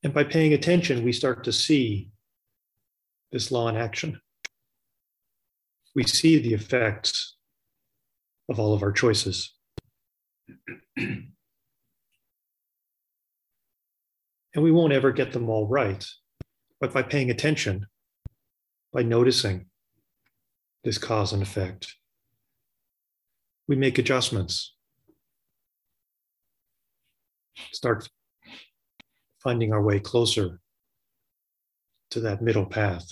And 0.03 0.13
by 0.13 0.23
paying 0.23 0.53
attention, 0.53 1.03
we 1.03 1.11
start 1.11 1.43
to 1.45 1.51
see 1.51 2.11
this 3.31 3.51
law 3.51 3.67
in 3.67 3.75
action. 3.75 4.21
We 5.95 6.03
see 6.03 6.39
the 6.39 6.53
effects 6.53 7.35
of 8.49 8.59
all 8.59 8.73
of 8.73 8.83
our 8.83 8.91
choices. 8.91 9.53
and 14.57 14.63
we 14.63 14.71
won't 14.71 14.93
ever 14.93 15.11
get 15.11 15.33
them 15.33 15.49
all 15.49 15.67
right. 15.67 16.05
But 16.79 16.93
by 16.93 17.03
paying 17.03 17.29
attention, 17.31 17.87
by 18.93 19.03
noticing 19.03 19.67
this 20.83 20.97
cause 20.97 21.33
and 21.33 21.41
effect, 21.41 21.95
we 23.67 23.75
make 23.75 23.97
adjustments. 23.97 24.73
Start 27.71 28.07
finding 29.39 29.73
our 29.73 29.81
way 29.81 29.99
closer 29.99 30.59
to 32.11 32.19
that 32.21 32.41
middle 32.41 32.65
path, 32.65 33.05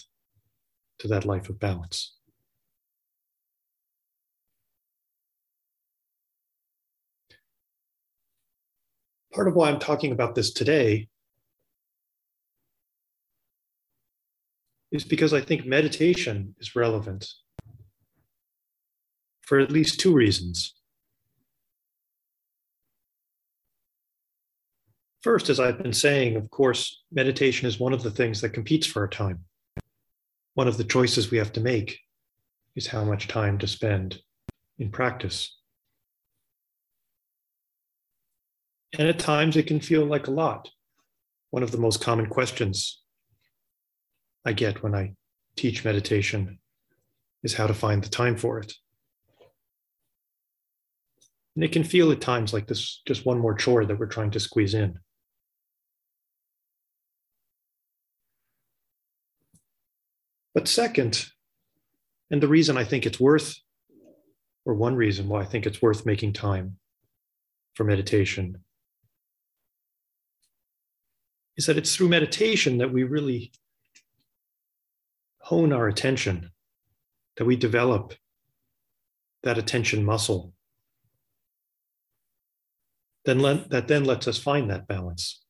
to 1.00 1.08
that 1.08 1.26
life 1.26 1.50
of 1.50 1.60
balance. 1.60 2.16
Part 9.34 9.48
of 9.48 9.56
why 9.56 9.70
I'm 9.70 9.80
talking 9.80 10.14
about 10.14 10.34
this 10.34 10.54
today 10.54 11.10
is 14.92 15.04
because 15.04 15.34
I 15.34 15.42
think 15.42 15.66
meditation 15.66 16.56
is 16.60 16.76
relevant 16.76 17.28
for 19.42 19.60
at 19.60 19.72
least 19.72 20.00
two 20.00 20.14
reasons. 20.14 20.74
First, 25.26 25.50
as 25.50 25.60
I've 25.60 25.82
been 25.82 25.92
saying, 25.92 26.36
of 26.36 26.52
course, 26.52 27.02
meditation 27.12 27.68
is 27.68 27.80
one 27.80 27.94
of 27.94 28.04
the 28.04 28.12
things 28.12 28.42
that 28.42 28.50
competes 28.50 28.86
for 28.86 29.02
our 29.02 29.08
time. 29.08 29.40
One 30.54 30.68
of 30.68 30.78
the 30.78 30.84
choices 30.84 31.32
we 31.32 31.40
have 31.40 31.52
to 31.54 31.62
make 31.62 31.98
is 32.76 32.86
how 32.86 33.04
much 33.04 33.28
time 33.28 33.58
to 33.58 33.66
spend 33.66 34.20
in 34.78 34.92
practice. 34.92 35.58
And 39.00 39.08
at 39.08 39.18
times 39.18 39.58
it 39.58 39.66
can 39.66 39.80
feel 39.80 40.06
like 40.06 40.28
a 40.28 40.32
lot. 40.32 40.70
One 41.50 41.64
of 41.64 41.72
the 41.72 41.80
most 41.80 42.02
common 42.02 42.28
questions 42.28 43.02
I 44.46 44.54
get 44.54 44.84
when 44.84 44.94
I 44.94 45.16
teach 45.56 45.84
meditation 45.84 46.60
is 47.42 47.56
how 47.56 47.66
to 47.66 47.74
find 47.74 48.04
the 48.04 48.10
time 48.10 48.38
for 48.38 48.60
it. 48.60 48.72
And 51.56 51.64
it 51.64 51.72
can 51.72 51.84
feel 51.84 52.12
at 52.12 52.22
times 52.22 52.54
like 52.54 52.68
this 52.68 53.02
just 53.08 53.26
one 53.26 53.40
more 53.40 53.56
chore 53.56 53.88
that 53.88 53.98
we're 53.98 54.06
trying 54.06 54.30
to 54.30 54.40
squeeze 54.40 54.76
in. 54.76 55.00
But 60.56 60.70
second, 60.70 61.28
and 62.32 62.42
the 62.42 62.48
reason 62.48 62.78
I 62.78 62.86
think 62.86 63.06
it's 63.06 63.20
worth, 63.20 63.60
or 64.66 64.74
one 64.74 64.96
reason 64.96 65.28
why 65.28 65.42
I 65.42 65.46
think 65.46 65.66
it's 65.66 65.82
worth 65.82 66.06
making 66.06 66.34
time 66.34 66.78
for 67.76 67.84
meditation, 67.84 68.64
is 71.58 71.66
that 71.66 71.78
it's 71.78 71.94
through 71.94 72.08
meditation 72.08 72.78
that 72.78 72.92
we 72.92 73.04
really 73.04 73.52
hone 75.42 75.74
our 75.74 75.90
attention, 75.90 76.52
that 77.36 77.46
we 77.46 77.58
develop 77.58 78.14
that 79.44 79.58
attention 79.58 80.06
muscle. 80.06 80.54
Then 83.26 83.40
let, 83.40 83.70
that 83.72 83.90
then 83.90 84.06
lets 84.06 84.28
us 84.28 84.40
find 84.40 84.70
that 84.70 84.88
balance. 84.88 85.45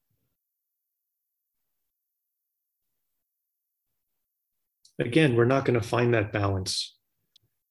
Again, 4.98 5.36
we're 5.36 5.46
not 5.46 5.66
going 5.66 5.80
to 5.80 5.86
find 5.86 6.14
that 6.14 6.32
balance 6.32 6.96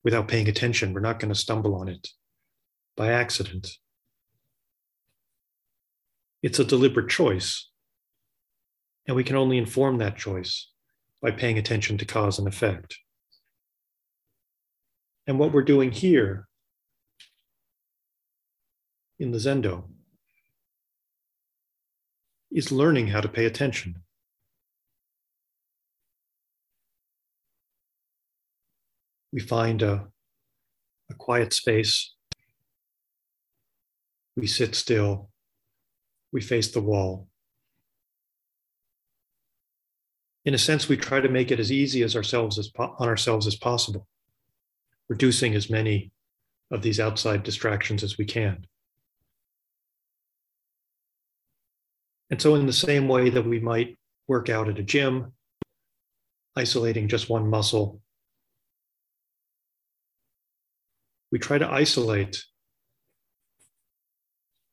without 0.02 0.28
paying 0.28 0.48
attention. 0.48 0.92
We're 0.92 1.00
not 1.00 1.18
going 1.18 1.32
to 1.32 1.38
stumble 1.38 1.74
on 1.74 1.88
it 1.88 2.08
by 2.96 3.12
accident. 3.12 3.70
It's 6.42 6.58
a 6.58 6.64
deliberate 6.64 7.08
choice. 7.08 7.70
And 9.06 9.16
we 9.16 9.24
can 9.24 9.36
only 9.36 9.56
inform 9.56 9.98
that 9.98 10.16
choice 10.16 10.70
by 11.22 11.30
paying 11.30 11.58
attention 11.58 11.96
to 11.98 12.04
cause 12.04 12.38
and 12.38 12.46
effect. 12.46 12.98
And 15.26 15.38
what 15.38 15.52
we're 15.52 15.62
doing 15.62 15.90
here 15.90 16.46
in 19.18 19.30
the 19.30 19.38
Zendo 19.38 19.84
is 22.50 22.70
learning 22.70 23.08
how 23.08 23.20
to 23.22 23.28
pay 23.28 23.46
attention. 23.46 24.02
We 29.34 29.40
find 29.40 29.82
a, 29.82 30.06
a 31.10 31.14
quiet 31.14 31.52
space. 31.52 32.14
We 34.36 34.46
sit 34.46 34.76
still. 34.76 35.30
We 36.32 36.40
face 36.40 36.70
the 36.70 36.80
wall. 36.80 37.26
In 40.44 40.54
a 40.54 40.58
sense, 40.58 40.88
we 40.88 40.96
try 40.96 41.20
to 41.20 41.28
make 41.28 41.50
it 41.50 41.58
as 41.58 41.72
easy 41.72 42.04
as 42.04 42.14
ourselves 42.14 42.60
as 42.60 42.68
po- 42.68 42.94
on 43.00 43.08
ourselves 43.08 43.48
as 43.48 43.56
possible, 43.56 44.06
reducing 45.08 45.56
as 45.56 45.68
many 45.68 46.12
of 46.70 46.82
these 46.82 47.00
outside 47.00 47.42
distractions 47.42 48.04
as 48.04 48.16
we 48.16 48.24
can. 48.24 48.64
And 52.30 52.40
so, 52.40 52.54
in 52.54 52.66
the 52.66 52.72
same 52.72 53.08
way 53.08 53.30
that 53.30 53.46
we 53.46 53.58
might 53.58 53.98
work 54.28 54.48
out 54.48 54.68
at 54.68 54.78
a 54.78 54.82
gym, 54.82 55.32
isolating 56.56 57.08
just 57.08 57.28
one 57.28 57.48
muscle 57.48 58.00
we 61.30 61.38
try 61.38 61.58
to 61.58 61.70
isolate 61.70 62.44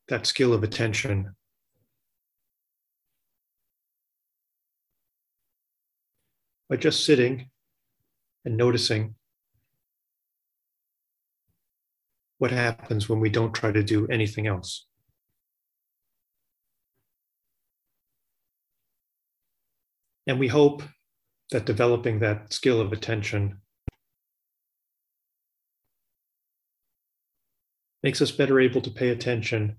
that 0.07 0.27
skill 0.27 0.53
of 0.53 0.63
attention. 0.63 1.35
By 6.69 6.77
just 6.77 7.05
sitting 7.05 7.49
and 8.45 8.57
noticing 8.57 9.15
what 12.37 12.51
happens 12.51 13.07
when 13.07 13.19
we 13.19 13.29
don't 13.29 13.53
try 13.53 13.71
to 13.71 13.83
do 13.83 14.07
anything 14.07 14.47
else. 14.47 14.87
And 20.27 20.39
we 20.39 20.47
hope 20.47 20.83
that 21.51 21.65
developing 21.65 22.19
that 22.19 22.53
skill 22.53 22.81
of 22.81 22.93
attention 22.93 23.61
makes 28.03 28.21
us 28.21 28.31
better 28.31 28.59
able 28.59 28.81
to 28.81 28.89
pay 28.89 29.09
attention 29.09 29.77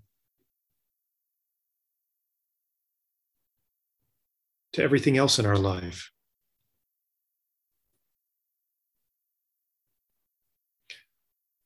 to 4.72 4.82
everything 4.82 5.18
else 5.18 5.38
in 5.38 5.46
our 5.46 5.56
life. 5.58 6.10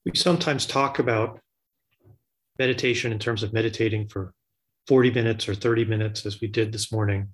We 0.04 0.12
sometimes 0.14 0.66
talk 0.66 0.98
about 0.98 1.40
meditation 2.58 3.12
in 3.12 3.18
terms 3.18 3.42
of 3.42 3.52
meditating 3.52 4.08
for 4.08 4.32
40 4.86 5.10
minutes 5.10 5.48
or 5.48 5.54
30 5.54 5.84
minutes, 5.84 6.24
as 6.26 6.40
we 6.40 6.48
did 6.48 6.72
this 6.72 6.92
morning. 6.92 7.30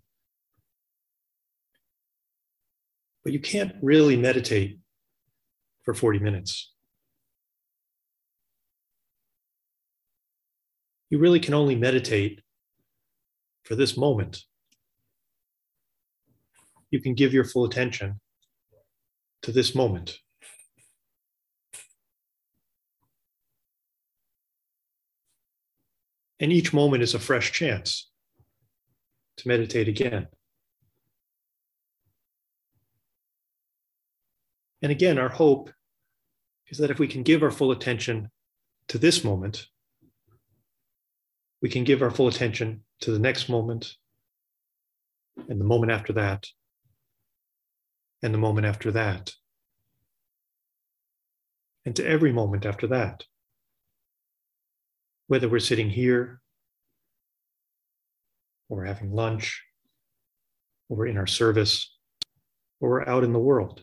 But 3.24 3.32
you 3.32 3.40
can't 3.40 3.74
really 3.82 4.16
meditate 4.16 4.78
for 5.84 5.94
40 5.94 6.18
minutes. 6.18 6.72
You 11.12 11.18
really 11.18 11.40
can 11.40 11.52
only 11.52 11.76
meditate 11.76 12.40
for 13.64 13.74
this 13.74 13.98
moment. 13.98 14.44
You 16.90 17.02
can 17.02 17.12
give 17.12 17.34
your 17.34 17.44
full 17.44 17.66
attention 17.66 18.18
to 19.42 19.52
this 19.52 19.74
moment. 19.74 20.16
And 26.40 26.50
each 26.50 26.72
moment 26.72 27.02
is 27.02 27.12
a 27.12 27.18
fresh 27.18 27.52
chance 27.52 28.10
to 29.36 29.48
meditate 29.48 29.88
again. 29.88 30.28
And 34.80 34.90
again, 34.90 35.18
our 35.18 35.28
hope 35.28 35.70
is 36.68 36.78
that 36.78 36.90
if 36.90 36.98
we 36.98 37.06
can 37.06 37.22
give 37.22 37.42
our 37.42 37.50
full 37.50 37.70
attention 37.70 38.30
to 38.88 38.96
this 38.96 39.22
moment, 39.22 39.66
we 41.62 41.68
can 41.68 41.84
give 41.84 42.02
our 42.02 42.10
full 42.10 42.28
attention 42.28 42.82
to 43.00 43.12
the 43.12 43.18
next 43.18 43.48
moment 43.48 43.94
and 45.48 45.60
the 45.60 45.64
moment 45.64 45.92
after 45.92 46.12
that 46.12 46.48
and 48.22 48.34
the 48.34 48.38
moment 48.38 48.66
after 48.66 48.90
that 48.90 49.32
and 51.86 51.96
to 51.96 52.06
every 52.06 52.32
moment 52.32 52.66
after 52.66 52.86
that. 52.88 53.24
Whether 55.28 55.48
we're 55.48 55.60
sitting 55.60 55.88
here 55.88 56.40
or 58.68 58.84
having 58.84 59.12
lunch 59.12 59.62
or 60.88 61.06
in 61.06 61.16
our 61.16 61.26
service 61.26 61.96
or 62.80 63.08
out 63.08 63.24
in 63.24 63.32
the 63.32 63.38
world. 63.38 63.82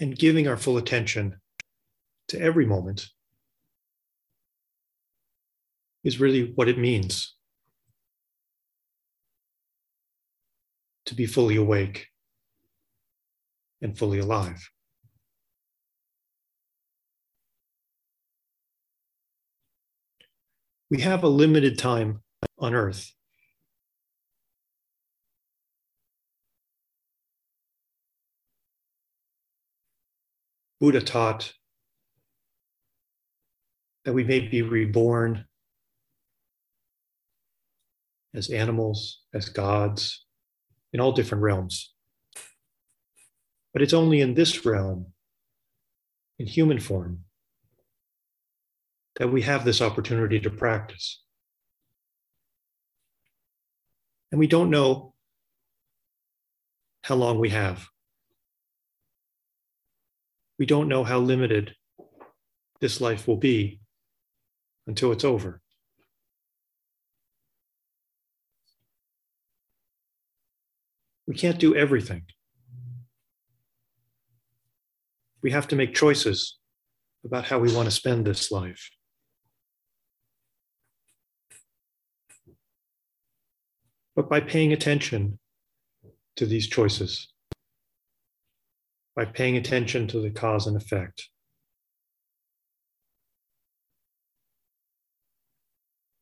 And 0.00 0.18
giving 0.18 0.48
our 0.48 0.56
full 0.56 0.76
attention 0.76 1.40
to 2.28 2.40
every 2.40 2.66
moment 2.66 3.08
is 6.02 6.20
really 6.20 6.52
what 6.54 6.68
it 6.68 6.78
means 6.78 7.34
to 11.06 11.14
be 11.14 11.26
fully 11.26 11.56
awake 11.56 12.08
and 13.80 13.96
fully 13.96 14.18
alive. 14.18 14.70
we 20.94 21.00
have 21.00 21.24
a 21.24 21.28
limited 21.28 21.76
time 21.76 22.22
on 22.56 22.72
earth. 22.72 23.12
Buddha 30.84 31.00
taught 31.00 31.54
that 34.04 34.12
we 34.12 34.22
may 34.22 34.40
be 34.40 34.60
reborn 34.60 35.46
as 38.34 38.50
animals, 38.50 39.22
as 39.32 39.48
gods, 39.48 40.26
in 40.92 41.00
all 41.00 41.12
different 41.12 41.40
realms. 41.40 41.94
But 43.72 43.80
it's 43.80 43.94
only 43.94 44.20
in 44.20 44.34
this 44.34 44.66
realm, 44.66 45.06
in 46.38 46.46
human 46.46 46.78
form, 46.78 47.20
that 49.18 49.32
we 49.32 49.40
have 49.40 49.64
this 49.64 49.80
opportunity 49.80 50.38
to 50.38 50.50
practice. 50.50 51.22
And 54.30 54.38
we 54.38 54.46
don't 54.46 54.68
know 54.68 55.14
how 57.04 57.14
long 57.14 57.38
we 57.38 57.48
have. 57.48 57.88
We 60.58 60.66
don't 60.66 60.88
know 60.88 61.04
how 61.04 61.18
limited 61.18 61.74
this 62.80 63.00
life 63.00 63.26
will 63.26 63.36
be 63.36 63.80
until 64.86 65.10
it's 65.12 65.24
over. 65.24 65.60
We 71.26 71.34
can't 71.34 71.58
do 71.58 71.74
everything. 71.74 72.24
We 75.42 75.50
have 75.50 75.68
to 75.68 75.76
make 75.76 75.94
choices 75.94 76.58
about 77.24 77.46
how 77.46 77.58
we 77.58 77.74
want 77.74 77.86
to 77.86 77.90
spend 77.90 78.26
this 78.26 78.50
life. 78.50 78.90
But 84.14 84.28
by 84.28 84.40
paying 84.40 84.72
attention 84.72 85.38
to 86.36 86.46
these 86.46 86.68
choices, 86.68 87.33
by 89.14 89.24
paying 89.24 89.56
attention 89.56 90.08
to 90.08 90.20
the 90.20 90.30
cause 90.30 90.66
and 90.66 90.76
effect, 90.76 91.28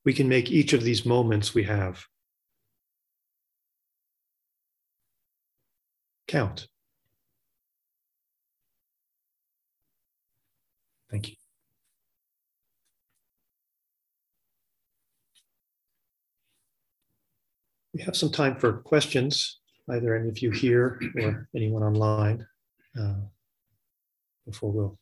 we 0.05 0.13
can 0.13 0.29
make 0.29 0.51
each 0.51 0.73
of 0.73 0.83
these 0.83 1.07
moments 1.07 1.55
we 1.55 1.65
have 1.65 2.05
count. 6.27 6.67
Thank 11.11 11.29
you. 11.29 11.35
We 17.93 18.03
have 18.03 18.17
some 18.17 18.33
time 18.33 18.57
for 18.57 18.73
questions, 18.79 19.61
either 19.91 20.17
any 20.17 20.31
of 20.31 20.39
you 20.39 20.51
here 20.51 20.99
or 21.21 21.49
anyone 21.55 21.83
online, 21.83 22.47
uh, 22.99 23.15
before 24.47 24.73
we'll 24.73 24.99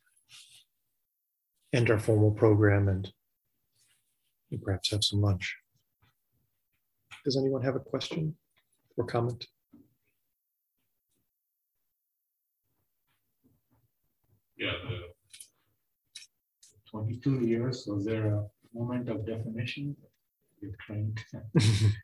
end 1.73 1.89
our 1.89 1.99
formal 1.99 2.31
program 2.31 2.87
and 2.87 3.11
perhaps 4.63 4.91
have 4.91 5.03
some 5.03 5.21
lunch. 5.21 5.55
Does 7.23 7.37
anyone 7.37 7.61
have 7.63 7.75
a 7.75 7.79
question 7.79 8.35
or 8.97 9.05
comment? 9.05 9.45
Yeah, 14.57 14.73
the 14.83 14.99
twenty-two 16.89 17.45
years, 17.45 17.85
was 17.87 18.05
there 18.05 18.27
a 18.27 18.45
moment 18.73 19.09
of 19.09 19.25
definition? 19.25 19.95
You 20.61 20.73
trained? 20.85 21.19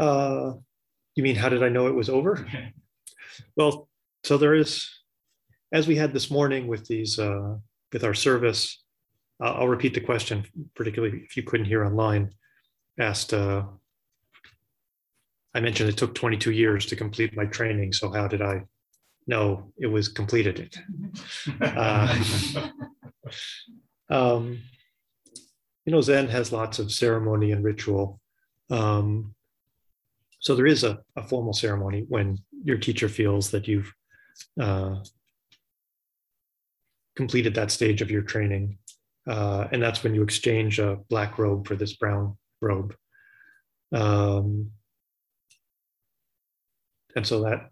Uh, 0.00 0.54
you 1.14 1.22
mean, 1.22 1.36
how 1.36 1.50
did 1.50 1.62
I 1.62 1.68
know 1.68 1.86
it 1.86 1.94
was 1.94 2.08
over? 2.08 2.46
Well, 3.56 3.89
so 4.24 4.38
there 4.38 4.54
is, 4.54 4.88
as 5.72 5.86
we 5.86 5.96
had 5.96 6.12
this 6.12 6.30
morning 6.30 6.66
with 6.66 6.86
these, 6.86 7.18
uh, 7.18 7.56
with 7.92 8.04
our 8.04 8.14
service, 8.14 8.82
uh, 9.42 9.52
I'll 9.52 9.68
repeat 9.68 9.94
the 9.94 10.00
question, 10.00 10.44
particularly 10.74 11.22
if 11.24 11.36
you 11.36 11.42
couldn't 11.42 11.66
hear 11.66 11.84
online. 11.84 12.30
Asked, 12.98 13.32
uh, 13.32 13.64
I 15.54 15.60
mentioned 15.60 15.88
it 15.88 15.96
took 15.96 16.14
22 16.14 16.52
years 16.52 16.86
to 16.86 16.96
complete 16.96 17.34
my 17.34 17.46
training. 17.46 17.92
So 17.92 18.10
how 18.10 18.28
did 18.28 18.42
I 18.42 18.64
know 19.26 19.72
it 19.78 19.86
was 19.86 20.08
completed? 20.08 20.76
Uh, 21.60 22.24
um, 24.10 24.58
you 25.86 25.92
know, 25.92 26.00
Zen 26.02 26.28
has 26.28 26.52
lots 26.52 26.78
of 26.78 26.92
ceremony 26.92 27.52
and 27.52 27.64
ritual. 27.64 28.20
Um, 28.68 29.34
so 30.40 30.54
there 30.54 30.66
is 30.66 30.84
a, 30.84 31.00
a 31.16 31.22
formal 31.22 31.52
ceremony 31.52 32.04
when 32.08 32.38
your 32.62 32.78
teacher 32.78 33.08
feels 33.08 33.50
that 33.50 33.66
you've 33.66 33.92
uh, 34.60 34.96
completed 37.16 37.54
that 37.54 37.70
stage 37.70 38.02
of 38.02 38.10
your 38.10 38.22
training. 38.22 38.78
Uh, 39.28 39.68
and 39.72 39.82
that's 39.82 40.02
when 40.02 40.14
you 40.14 40.22
exchange 40.22 40.78
a 40.78 40.98
black 41.08 41.38
robe 41.38 41.66
for 41.66 41.76
this 41.76 41.94
brown 41.94 42.36
robe. 42.60 42.94
Um, 43.92 44.70
and 47.14 47.26
so 47.26 47.42
that 47.42 47.70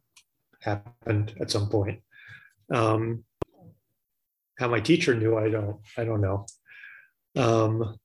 happened 0.60 1.34
at 1.40 1.50
some 1.50 1.68
point. 1.68 2.00
Um, 2.72 3.24
how 4.58 4.68
my 4.68 4.80
teacher 4.80 5.14
knew, 5.14 5.38
I 5.38 5.48
don't, 5.48 5.76
I 5.96 6.04
don't 6.04 6.20
know. 6.20 6.46
Um, 7.36 7.96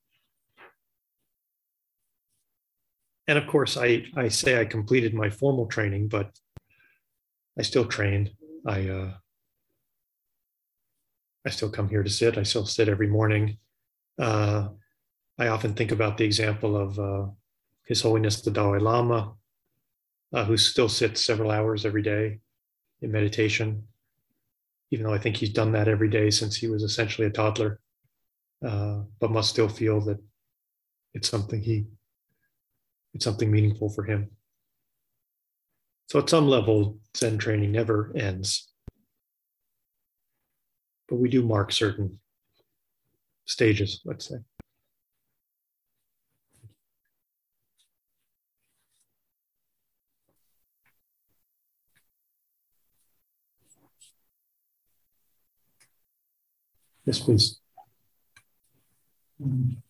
and 3.27 3.37
of 3.37 3.47
course, 3.47 3.75
I, 3.77 4.05
I 4.15 4.27
say 4.27 4.59
I 4.59 4.65
completed 4.65 5.13
my 5.13 5.29
formal 5.29 5.65
training, 5.65 6.09
but 6.09 6.29
I 7.57 7.63
still 7.63 7.85
train. 7.85 8.31
I, 8.65 8.87
uh, 8.87 9.13
I 11.45 11.49
still 11.49 11.69
come 11.69 11.89
here 11.89 12.03
to 12.03 12.09
sit. 12.09 12.37
I 12.37 12.43
still 12.43 12.65
sit 12.65 12.87
every 12.87 13.07
morning. 13.07 13.57
Uh, 14.19 14.69
I 15.37 15.47
often 15.47 15.73
think 15.73 15.91
about 15.91 16.17
the 16.17 16.25
example 16.25 16.77
of 16.77 16.99
uh, 16.99 17.31
His 17.85 18.01
Holiness 18.01 18.41
the 18.41 18.51
Dalai 18.51 18.79
Lama, 18.79 19.33
uh, 20.33 20.45
who 20.45 20.57
still 20.57 20.89
sits 20.89 21.25
several 21.25 21.51
hours 21.51 21.85
every 21.85 22.01
day 22.01 22.39
in 23.01 23.11
meditation, 23.11 23.87
even 24.91 25.05
though 25.05 25.13
I 25.13 25.17
think 25.17 25.37
he's 25.37 25.51
done 25.51 25.73
that 25.73 25.87
every 25.87 26.09
day 26.09 26.29
since 26.29 26.55
he 26.55 26.67
was 26.67 26.83
essentially 26.83 27.27
a 27.27 27.31
toddler, 27.31 27.79
uh, 28.65 29.01
but 29.19 29.31
must 29.31 29.49
still 29.49 29.69
feel 29.69 29.99
that 30.01 30.19
it's 31.13 31.29
something 31.29 31.61
he 31.61 31.85
it's 33.13 33.25
something 33.25 33.51
meaningful 33.51 33.89
for 33.89 34.03
him. 34.03 34.31
So 36.07 36.19
at 36.19 36.29
some 36.29 36.47
level, 36.47 36.99
Zen 37.17 37.37
training 37.37 37.71
never 37.71 38.11
ends. 38.15 38.69
But 41.07 41.15
we 41.15 41.29
do 41.29 41.43
mark 41.43 41.71
certain 41.71 42.19
stages, 43.45 44.01
let's 44.05 44.27
say. 44.27 44.37
Yes, 57.05 57.19
please. 57.19 57.59
Mm-hmm. 59.41 59.82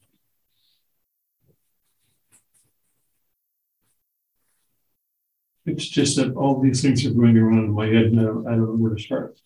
It's 5.66 5.88
just 5.88 6.18
that 6.18 6.34
all 6.36 6.62
these 6.62 6.82
things 6.82 7.06
are 7.06 7.12
going 7.12 7.38
around 7.38 7.66
in 7.66 7.72
my 7.72 7.88
head 7.88 8.08
and 8.08 8.20
I 8.20 8.24
don't, 8.24 8.44
know 8.46 8.76
where 8.76 8.96
to 8.96 9.02
start. 9.02 9.40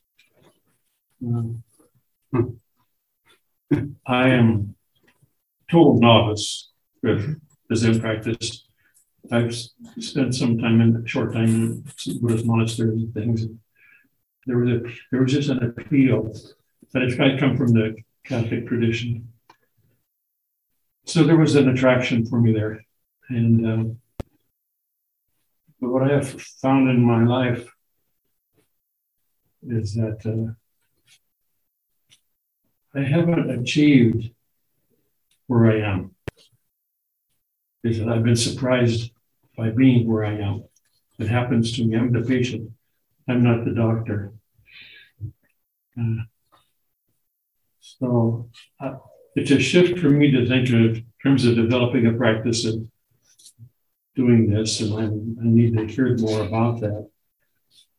Um, 1.23 1.63
I 4.05 4.29
am 4.29 4.75
total 5.69 5.99
novice 5.99 6.71
with 7.03 7.39
the 7.69 7.75
Zen 7.75 7.99
practice. 7.99 8.67
I've 9.31 9.53
spent 9.99 10.33
some 10.33 10.57
time 10.57 10.81
in 10.81 11.05
short 11.05 11.33
time 11.33 11.45
in 11.45 12.19
Buddhist 12.21 12.45
monasteries 12.45 13.03
and 13.03 13.13
things. 13.13 13.45
There 14.45 14.57
was 14.57 14.69
a 14.69 14.81
there 15.11 15.21
was 15.21 15.33
just 15.33 15.49
an 15.49 15.63
appeal 15.63 16.33
that 16.93 17.03
I 17.03 17.37
come 17.37 17.57
from 17.57 17.73
the 17.73 17.95
Catholic 18.23 18.67
tradition. 18.67 19.33
So 21.05 21.23
there 21.23 21.37
was 21.37 21.55
an 21.55 21.69
attraction 21.69 22.25
for 22.25 22.39
me 22.39 22.53
there. 22.53 22.85
And 23.29 23.65
um, 23.65 23.99
what 25.79 26.03
I 26.03 26.15
have 26.15 26.41
found 26.61 26.89
in 26.89 27.01
my 27.01 27.23
life 27.23 27.69
is 29.67 29.95
that 29.95 30.25
uh, 30.25 30.53
I 32.97 33.03
haven't 33.03 33.49
achieved 33.49 34.31
where 35.47 35.71
I 35.71 35.79
am. 35.79 36.15
Is 37.83 37.99
that 37.99 38.09
I've 38.09 38.23
been 38.23 38.35
surprised 38.35 39.11
by 39.55 39.69
being 39.69 40.07
where 40.07 40.25
I 40.25 40.35
am. 40.39 40.63
It 41.19 41.27
happens 41.27 41.75
to 41.75 41.85
me. 41.85 41.95
I'm 41.95 42.11
the 42.11 42.21
patient. 42.21 42.71
I'm 43.27 43.43
not 43.43 43.65
the 43.65 43.71
doctor. 43.71 44.33
Uh, 45.99 46.23
so 47.79 48.49
uh, 48.79 48.95
it's 49.35 49.51
a 49.51 49.59
shift 49.59 49.99
for 49.99 50.09
me 50.09 50.31
to 50.31 50.47
think 50.47 50.67
of 50.69 50.97
in 50.97 51.05
terms 51.23 51.45
of 51.45 51.55
developing 51.55 52.05
a 52.05 52.13
practice 52.13 52.65
of 52.65 52.87
doing 54.17 54.49
this, 54.49 54.81
and 54.81 54.93
I, 54.93 55.03
I 55.03 55.47
need 55.47 55.77
to 55.77 55.85
hear 55.85 56.17
more 56.17 56.41
about 56.41 56.81
that. 56.81 57.07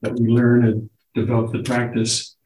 That 0.03 0.15
we 0.15 0.29
learn 0.29 0.65
and 0.65 0.91
develop 1.15 1.53
the 1.53 1.63
practice. 1.63 2.37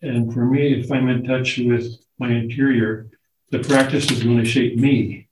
And 0.00 0.32
for 0.32 0.44
me, 0.44 0.80
if 0.80 0.92
I'm 0.92 1.08
in 1.08 1.24
touch 1.24 1.58
with 1.58 1.86
my 2.18 2.30
interior, 2.30 3.08
the 3.50 3.58
practice 3.58 4.10
is 4.10 4.22
going 4.22 4.38
to 4.38 4.44
shape 4.44 4.76
me. 4.76 5.28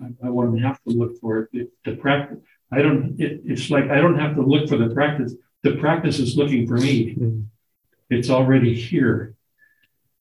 I, 0.00 0.26
I 0.26 0.30
wouldn't 0.30 0.62
have 0.62 0.80
to 0.84 0.90
look 0.90 1.18
for 1.20 1.40
it. 1.40 1.48
it 1.52 1.70
the 1.84 1.96
practice, 1.96 2.38
I 2.70 2.82
don't. 2.82 3.18
It, 3.18 3.40
it's 3.44 3.70
like 3.70 3.90
I 3.90 4.00
don't 4.00 4.18
have 4.18 4.36
to 4.36 4.42
look 4.42 4.68
for 4.68 4.76
the 4.76 4.94
practice. 4.94 5.34
The 5.62 5.76
practice 5.76 6.18
is 6.18 6.36
looking 6.36 6.66
for 6.66 6.76
me. 6.76 7.14
Mm. 7.14 7.46
It's 8.10 8.30
already 8.30 8.74
here, 8.74 9.34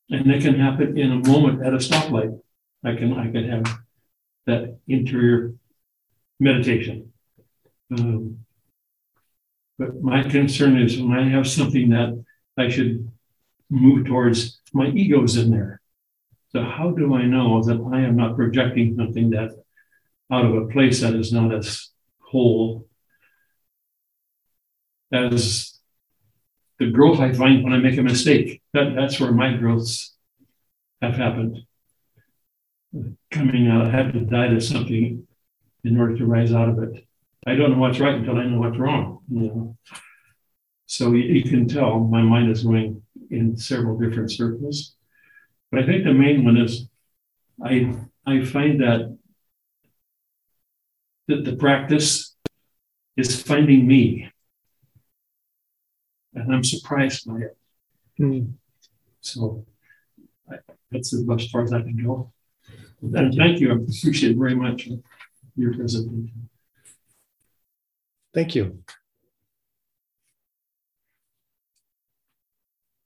and 0.09 0.31
it 0.31 0.41
can 0.41 0.59
happen 0.59 0.97
in 0.97 1.11
a 1.11 1.27
moment 1.27 1.65
at 1.65 1.73
a 1.73 1.77
stoplight. 1.77 2.39
I 2.83 2.95
can 2.95 3.13
I 3.13 3.31
can 3.31 3.49
have 3.49 3.79
that 4.47 4.77
interior 4.87 5.53
meditation. 6.39 7.13
Um, 7.91 8.39
but 9.77 10.01
my 10.01 10.23
concern 10.23 10.81
is 10.81 10.99
when 10.99 11.13
I 11.17 11.29
have 11.29 11.47
something 11.47 11.89
that 11.89 12.23
I 12.57 12.69
should 12.69 13.11
move 13.69 14.07
towards, 14.07 14.59
my 14.73 14.87
ego's 14.87 15.37
in 15.37 15.51
there. 15.51 15.81
So 16.49 16.63
how 16.63 16.91
do 16.91 17.13
I 17.13 17.23
know 17.25 17.63
that 17.63 17.79
I 17.93 18.01
am 18.01 18.15
not 18.15 18.35
projecting 18.35 18.95
something 18.95 19.29
that 19.31 19.51
out 20.31 20.45
of 20.45 20.55
a 20.55 20.67
place 20.67 21.01
that 21.01 21.13
is 21.13 21.31
not 21.31 21.53
as 21.53 21.89
whole 22.19 22.87
as 25.11 25.79
the 26.79 26.89
growth 26.89 27.19
I 27.19 27.33
find 27.33 27.63
when 27.63 27.73
I 27.73 27.77
make 27.77 27.97
a 27.97 28.01
mistake? 28.03 28.61
That, 28.73 28.95
that's 28.95 29.19
where 29.19 29.31
my 29.31 29.55
growths 29.55 30.15
have 31.01 31.15
happened. 31.15 31.59
Coming 33.31 33.67
out, 33.67 33.87
I 33.87 33.91
had 33.91 34.13
to 34.13 34.21
die 34.21 34.47
to 34.47 34.61
something 34.61 35.27
in 35.83 35.99
order 35.99 36.17
to 36.17 36.25
rise 36.25 36.53
out 36.53 36.69
of 36.69 36.79
it. 36.79 37.05
I 37.45 37.55
don't 37.55 37.71
know 37.71 37.77
what's 37.77 37.99
right 37.99 38.15
until 38.15 38.37
I 38.37 38.45
know 38.45 38.59
what's 38.59 38.77
wrong. 38.77 39.19
You 39.29 39.41
know? 39.41 39.77
So 40.85 41.11
you, 41.11 41.23
you 41.23 41.43
can 41.43 41.67
tell 41.67 41.99
my 41.99 42.21
mind 42.21 42.49
is 42.49 42.63
going 42.63 43.01
in 43.29 43.57
several 43.57 43.97
different 43.97 44.31
circles. 44.31 44.95
But 45.71 45.83
I 45.83 45.85
think 45.85 46.03
the 46.03 46.13
main 46.13 46.45
one 46.45 46.57
is 46.57 46.87
I 47.63 47.93
I 48.25 48.43
find 48.45 48.81
that 48.81 49.17
that 51.27 51.43
the 51.43 51.55
practice 51.57 52.35
is 53.17 53.41
finding 53.41 53.85
me. 53.85 54.31
And 56.33 56.53
I'm 56.53 56.63
surprised 56.63 57.25
by 57.27 57.39
it. 57.39 57.57
Mm. 58.19 58.53
So 59.21 59.65
I, 60.49 60.57
that's 60.91 61.13
as 61.13 61.49
far 61.51 61.63
as 61.63 61.73
I 61.73 61.81
can 61.81 62.01
go. 62.01 62.31
And 63.01 63.33
thank 63.35 63.59
you. 63.59 63.71
I 63.71 63.75
appreciate 63.75 64.37
very 64.37 64.55
much 64.55 64.89
your 65.55 65.73
presentation. 65.73 66.49
Thank 68.33 68.55
you. 68.55 68.79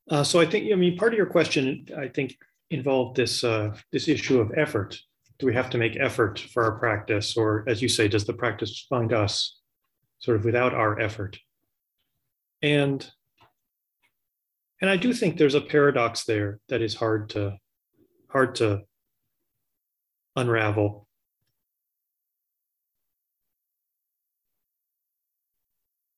Uh, 0.10 0.24
so 0.24 0.40
I 0.42 0.46
think, 0.46 0.72
I 0.72 0.76
mean, 0.76 0.98
part 0.98 1.14
of 1.14 1.18
your 1.18 1.26
question, 1.26 1.88
I 1.98 2.08
think, 2.10 2.36
involved 2.70 3.16
this 3.16 3.44
uh, 3.44 3.76
this 3.92 4.08
issue 4.08 4.40
of 4.40 4.52
effort. 4.58 4.98
Do 5.40 5.46
we 5.46 5.54
have 5.54 5.70
to 5.72 5.78
make 5.78 5.98
effort 5.98 6.40
for 6.40 6.64
our 6.64 6.78
practice, 6.80 7.36
or 7.36 7.64
as 7.68 7.82
you 7.82 7.90
say, 7.90 8.08
does 8.08 8.26
the 8.26 8.34
practice 8.34 8.86
find 8.90 9.12
us, 9.14 9.60
sort 10.20 10.38
of 10.38 10.46
without 10.46 10.74
our 10.74 11.00
effort? 11.00 11.40
And 12.62 13.10
and 14.82 14.90
I 14.90 14.98
do 14.98 15.14
think 15.14 15.38
there's 15.38 15.56
a 15.56 15.62
paradox 15.62 16.26
there 16.26 16.60
that 16.70 16.82
is 16.82 16.96
hard 16.96 17.30
to 17.32 17.58
hard 18.30 18.56
to 18.56 18.82
unravel. 20.36 21.08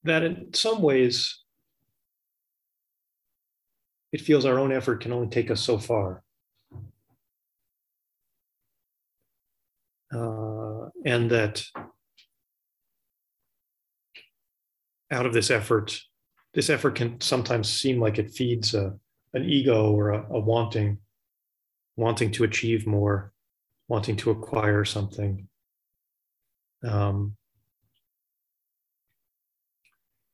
That 0.04 0.24
in 0.24 0.54
some 0.54 0.82
ways 0.82 1.44
it 4.12 4.22
feels 4.22 4.46
our 4.46 4.60
own 4.60 4.72
effort 4.72 5.02
can 5.02 5.12
only 5.12 5.28
take 5.28 5.50
us 5.50 5.60
so 5.60 5.78
far. 5.78 6.24
Uh, 10.14 10.90
and 11.04 11.32
that 11.32 11.64
out 15.10 15.26
of 15.26 15.34
this 15.34 15.50
effort, 15.50 16.00
this 16.54 16.70
effort 16.70 16.96
can 16.96 17.20
sometimes 17.20 17.72
seem 17.72 18.00
like 18.00 18.20
it 18.20 18.30
feeds 18.30 18.76
a, 18.76 18.94
an 19.34 19.44
ego 19.44 19.92
or 19.92 20.12
a, 20.12 20.26
a 20.30 20.40
wanting, 20.40 21.00
wanting 21.96 22.32
to 22.32 22.44
achieve 22.44 22.86
more, 22.86 23.33
wanting 23.94 24.16
to 24.16 24.32
acquire 24.32 24.84
something. 24.84 25.48
Um, 26.84 27.36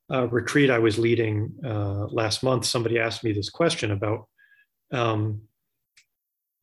a 0.10 0.26
retreat 0.28 0.70
I 0.70 0.80
was 0.80 0.98
leading 0.98 1.52
uh, 1.64 2.06
last 2.06 2.42
month, 2.42 2.64
somebody 2.64 2.98
asked 2.98 3.22
me 3.22 3.34
this 3.34 3.50
question 3.50 3.92
about 3.92 4.30
um, 4.94 5.42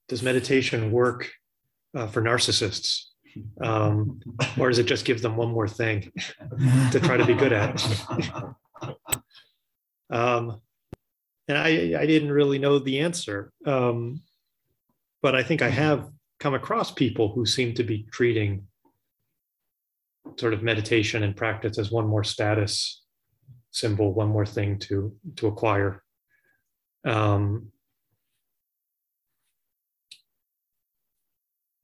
does 0.08 0.22
meditation 0.22 0.90
work 0.90 1.30
uh, 1.94 2.06
for 2.06 2.22
narcissists? 2.22 3.02
Um, 3.60 4.22
or 4.58 4.70
does 4.70 4.78
it 4.78 4.86
just 4.86 5.04
give 5.04 5.20
them 5.20 5.36
one 5.36 5.50
more 5.50 5.68
thing 5.68 6.10
to 6.92 6.98
try 6.98 7.18
to 7.18 7.26
be 7.26 7.34
good 7.34 7.52
at? 7.52 7.74
um, 10.10 10.62
and 11.46 11.58
I, 11.58 12.00
I 12.00 12.06
didn't 12.06 12.32
really 12.32 12.58
know 12.58 12.78
the 12.78 13.00
answer. 13.00 13.52
Um, 13.66 14.22
but 15.20 15.34
I 15.34 15.42
think 15.42 15.60
I 15.60 15.68
have 15.68 16.10
come 16.38 16.54
across 16.54 16.90
people 16.90 17.32
who 17.32 17.46
seem 17.46 17.74
to 17.74 17.84
be 17.84 18.06
treating 18.10 18.66
sort 20.36 20.54
of 20.54 20.62
meditation 20.62 21.22
and 21.22 21.36
practice 21.36 21.78
as 21.78 21.90
one 21.90 22.06
more 22.06 22.24
status 22.24 23.02
symbol, 23.70 24.12
one 24.12 24.28
more 24.28 24.46
thing 24.46 24.78
to 24.78 25.14
to 25.36 25.46
acquire. 25.46 26.02
Um, 27.04 27.68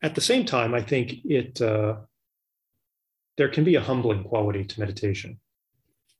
at 0.02 0.14
the 0.14 0.20
same 0.20 0.44
time, 0.44 0.74
I 0.74 0.82
think 0.82 1.24
it 1.24 1.60
uh, 1.60 1.96
there 3.36 3.48
can 3.48 3.64
be 3.64 3.76
a 3.76 3.80
humbling 3.80 4.24
quality 4.24 4.64
to 4.64 4.80
meditation 4.80 5.40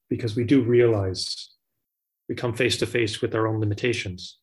because 0.09 0.37
we 0.37 0.45
do 0.45 0.63
realize 0.63 1.51
we 2.29 2.35
come 2.35 2.55
face 2.55 2.77
to 2.79 2.87
face 2.87 3.21
with 3.21 3.35
our 3.35 3.47
own 3.47 3.61
limitations. 3.61 4.39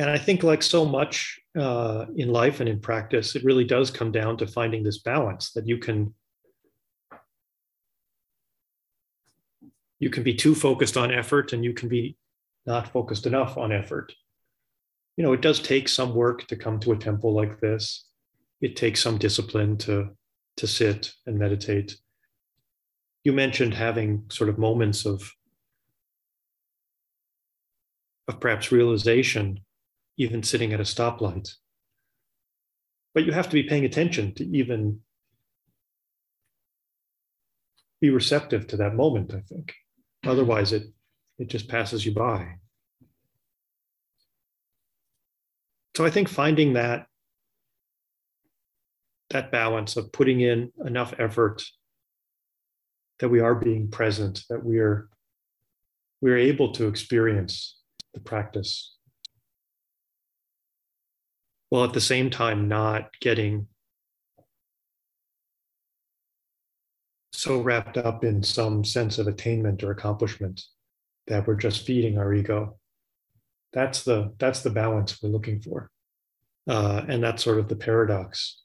And 0.00 0.10
I 0.10 0.18
think, 0.18 0.42
like 0.42 0.62
so 0.62 0.84
much 0.84 1.38
uh, 1.56 2.06
in 2.16 2.30
life 2.30 2.58
and 2.58 2.68
in 2.68 2.80
practice, 2.80 3.36
it 3.36 3.44
really 3.44 3.64
does 3.64 3.90
come 3.90 4.10
down 4.10 4.36
to 4.38 4.46
finding 4.46 4.82
this 4.82 4.98
balance 4.98 5.52
that 5.52 5.68
you 5.68 5.78
can 5.78 6.12
you 10.00 10.10
can 10.10 10.22
be 10.22 10.34
too 10.34 10.54
focused 10.54 10.96
on 10.96 11.12
effort 11.12 11.52
and 11.52 11.62
you 11.62 11.74
can 11.74 11.88
be 11.88 12.16
not 12.66 12.90
focused 12.90 13.26
enough 13.26 13.58
on 13.58 13.70
effort 13.70 14.12
you 15.20 15.26
know, 15.26 15.34
it 15.34 15.42
does 15.42 15.60
take 15.60 15.86
some 15.86 16.14
work 16.14 16.46
to 16.46 16.56
come 16.56 16.80
to 16.80 16.92
a 16.92 16.96
temple 16.96 17.34
like 17.34 17.60
this. 17.60 18.06
It 18.62 18.74
takes 18.74 19.02
some 19.02 19.18
discipline 19.18 19.76
to 19.84 20.16
to 20.56 20.66
sit 20.66 21.12
and 21.26 21.38
meditate. 21.38 21.94
You 23.22 23.34
mentioned 23.34 23.74
having 23.74 24.24
sort 24.30 24.48
of 24.48 24.56
moments 24.56 25.04
of 25.04 25.30
of 28.28 28.40
perhaps 28.40 28.72
realization, 28.72 29.60
even 30.16 30.42
sitting 30.42 30.72
at 30.72 30.80
a 30.80 30.84
stoplight. 30.84 31.48
But 33.14 33.24
you 33.24 33.32
have 33.32 33.48
to 33.48 33.54
be 33.54 33.64
paying 33.64 33.84
attention 33.84 34.34
to 34.34 34.44
even 34.44 35.00
be 38.00 38.10
receptive 38.10 38.66
to 38.68 38.76
that 38.78 38.94
moment, 38.94 39.34
I 39.34 39.40
think. 39.40 39.74
Otherwise, 40.24 40.72
it 40.72 40.84
it 41.38 41.48
just 41.48 41.68
passes 41.68 42.04
you 42.04 42.12
by. 42.12 42.60
so 46.00 46.06
I 46.06 46.10
think 46.10 46.30
finding 46.30 46.72
that 46.72 47.06
that 49.28 49.52
balance 49.52 49.98
of 49.98 50.10
putting 50.12 50.40
in 50.40 50.72
enough 50.86 51.12
effort 51.18 51.62
that 53.18 53.28
we 53.28 53.40
are 53.40 53.54
being 53.54 53.90
present, 53.90 54.44
that 54.48 54.64
we 54.64 54.78
are 54.78 55.10
we 56.22 56.30
are 56.30 56.38
able 56.38 56.72
to 56.72 56.88
experience 56.88 57.76
the 58.14 58.20
practice 58.20 58.96
while 61.70 61.84
at 61.84 61.92
the 61.92 62.00
same 62.00 62.28
time 62.30 62.68
not 62.68 63.08
getting 63.20 63.66
so 67.32 67.62
wrapped 67.62 67.96
up 67.96 68.22
in 68.22 68.42
some 68.42 68.84
sense 68.84 69.18
of 69.18 69.26
attainment 69.26 69.82
or 69.82 69.92
accomplishment 69.92 70.62
that 71.26 71.46
we're 71.46 71.54
just 71.54 71.86
feeding 71.86 72.18
our 72.18 72.34
ego. 72.34 72.76
That's 73.72 74.02
the 74.02 74.34
that's 74.38 74.62
the 74.62 74.70
balance 74.70 75.22
we're 75.22 75.30
looking 75.30 75.62
for. 75.62 75.90
Uh, 76.68 77.02
and 77.08 77.22
that's 77.22 77.42
sort 77.42 77.58
of 77.58 77.68
the 77.68 77.76
paradox 77.76 78.62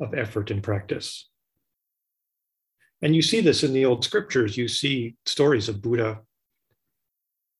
of 0.00 0.14
effort 0.14 0.50
and 0.50 0.62
practice. 0.62 1.30
And 3.00 3.14
you 3.14 3.22
see 3.22 3.40
this 3.40 3.62
in 3.62 3.72
the 3.72 3.84
old 3.84 4.04
scriptures. 4.04 4.56
You 4.56 4.68
see 4.68 5.16
stories 5.24 5.68
of 5.68 5.80
buddha 5.80 6.20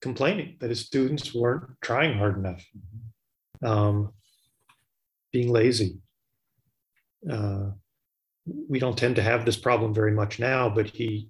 complaining 0.02 0.56
that 0.60 0.70
his 0.70 0.84
students 0.84 1.34
weren't 1.34 1.64
trying 1.80 2.18
hard 2.18 2.36
enough, 2.36 2.64
um, 3.62 4.12
being 5.32 5.50
lazy. 5.50 5.98
Uh, 7.30 7.70
we 8.68 8.78
don't 8.78 8.96
tend 8.96 9.16
to 9.16 9.22
have 9.22 9.44
this 9.44 9.56
problem 9.56 9.92
very 9.92 10.12
much 10.12 10.38
now, 10.38 10.68
but 10.68 10.88
he, 10.88 11.28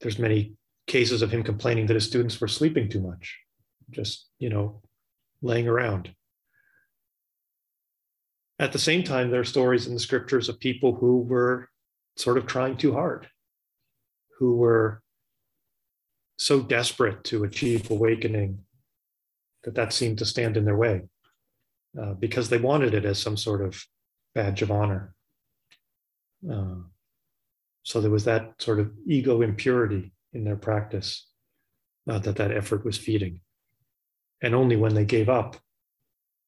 there's 0.00 0.18
many 0.18 0.54
cases 0.86 1.22
of 1.22 1.30
him 1.30 1.42
complaining 1.42 1.86
that 1.86 1.94
his 1.94 2.06
students 2.06 2.40
were 2.40 2.48
sleeping 2.48 2.88
too 2.88 3.00
much, 3.00 3.38
just, 3.90 4.26
you 4.38 4.48
know, 4.48 4.82
laying 5.42 5.68
around. 5.68 6.14
At 8.58 8.72
the 8.72 8.78
same 8.78 9.02
time, 9.02 9.30
there 9.30 9.40
are 9.40 9.44
stories 9.44 9.86
in 9.86 9.94
the 9.94 10.00
scriptures 10.00 10.48
of 10.48 10.60
people 10.60 10.94
who 10.94 11.18
were 11.18 11.68
sort 12.16 12.38
of 12.38 12.46
trying 12.46 12.76
too 12.76 12.92
hard, 12.92 13.28
who 14.38 14.56
were 14.56 15.02
so 16.38 16.60
desperate 16.60 17.24
to 17.24 17.44
achieve 17.44 17.90
awakening 17.90 18.60
that 19.64 19.74
that 19.74 19.92
seemed 19.92 20.18
to 20.18 20.24
stand 20.26 20.56
in 20.56 20.64
their 20.64 20.76
way 20.76 21.02
uh, 22.00 22.14
because 22.14 22.48
they 22.48 22.58
wanted 22.58 22.94
it 22.94 23.04
as 23.04 23.20
some 23.20 23.36
sort 23.36 23.62
of 23.62 23.84
badge 24.34 24.62
of 24.62 24.70
honor. 24.70 25.14
Uh, 26.50 26.76
so 27.82 28.00
there 28.00 28.10
was 28.10 28.24
that 28.24 28.54
sort 28.58 28.80
of 28.80 28.92
ego 29.06 29.42
impurity 29.42 30.12
in 30.32 30.44
their 30.44 30.56
practice 30.56 31.28
uh, 32.08 32.18
that 32.18 32.36
that 32.36 32.50
effort 32.50 32.84
was 32.84 32.98
feeding. 32.98 33.40
And 34.42 34.54
only 34.54 34.76
when 34.76 34.94
they 34.94 35.04
gave 35.04 35.28
up 35.28 35.56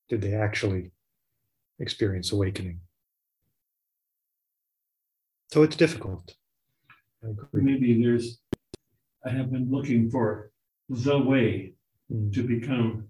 did 0.09 0.21
they 0.21 0.35
actually 0.35 0.91
experience 1.79 2.33
awakening. 2.33 2.81
So 5.53 5.63
it's 5.63 5.77
difficult. 5.77 6.35
Maybe 7.53 8.03
there's, 8.03 8.39
I 9.25 9.31
have 9.31 9.51
been 9.51 9.71
looking 9.71 10.11
for 10.11 10.51
the 10.89 11.19
way 11.19 11.75
mm. 12.13 12.33
to 12.35 12.43
become 12.43 13.09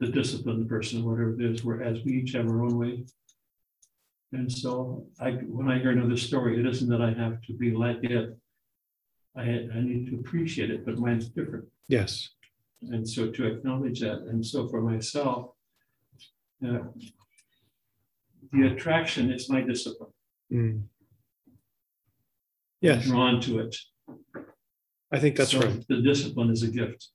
the 0.00 0.08
disciplined 0.08 0.68
person, 0.68 1.04
whatever 1.04 1.34
it 1.34 1.42
is, 1.42 1.62
whereas 1.62 1.98
we 2.04 2.12
each 2.14 2.32
have 2.32 2.48
our 2.48 2.62
own 2.62 2.78
way. 2.78 3.04
And 4.32 4.50
so 4.50 5.06
I, 5.20 5.32
when 5.32 5.70
I 5.70 5.78
hear 5.78 5.90
another 5.90 6.16
story, 6.16 6.58
it 6.58 6.66
isn't 6.66 6.88
that 6.88 7.02
I 7.02 7.12
have 7.12 7.42
to 7.42 7.52
be 7.52 7.72
like 7.72 8.02
it. 8.02 8.36
I, 9.36 9.42
I 9.42 9.80
need 9.80 10.10
to 10.10 10.16
appreciate 10.16 10.70
it, 10.70 10.86
but 10.86 10.98
mine's 10.98 11.28
different. 11.28 11.66
Yes. 11.88 12.30
And 12.82 13.06
so 13.08 13.30
to 13.30 13.46
acknowledge 13.46 14.00
that. 14.00 14.20
And 14.22 14.44
so 14.44 14.68
for 14.68 14.80
myself, 14.80 15.50
uh, 16.66 16.78
the 18.52 18.66
attraction 18.68 19.30
is 19.30 19.50
my 19.50 19.60
discipline. 19.60 20.10
Mm. 20.52 20.82
Yes. 22.80 23.04
Drawn 23.04 23.40
to 23.42 23.60
it. 23.60 23.76
I 25.12 25.18
think 25.18 25.36
that's 25.36 25.50
so 25.50 25.60
right. 25.60 25.84
The 25.88 26.00
discipline 26.00 26.50
is 26.50 26.62
a 26.62 26.68
gift. 26.68 27.08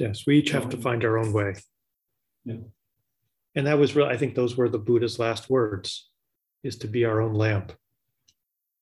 Yes, 0.00 0.26
we 0.26 0.38
each 0.38 0.50
have 0.52 0.70
to 0.70 0.78
find 0.78 1.04
our 1.04 1.18
own 1.18 1.30
way. 1.30 1.56
Yeah. 2.46 2.54
And 3.54 3.66
that 3.66 3.78
was 3.78 3.94
really, 3.94 4.08
I 4.08 4.16
think 4.16 4.34
those 4.34 4.56
were 4.56 4.70
the 4.70 4.78
Buddha's 4.78 5.18
last 5.18 5.50
words, 5.50 6.08
is 6.64 6.78
to 6.78 6.88
be 6.88 7.04
our 7.04 7.20
own 7.20 7.34
lamp, 7.34 7.74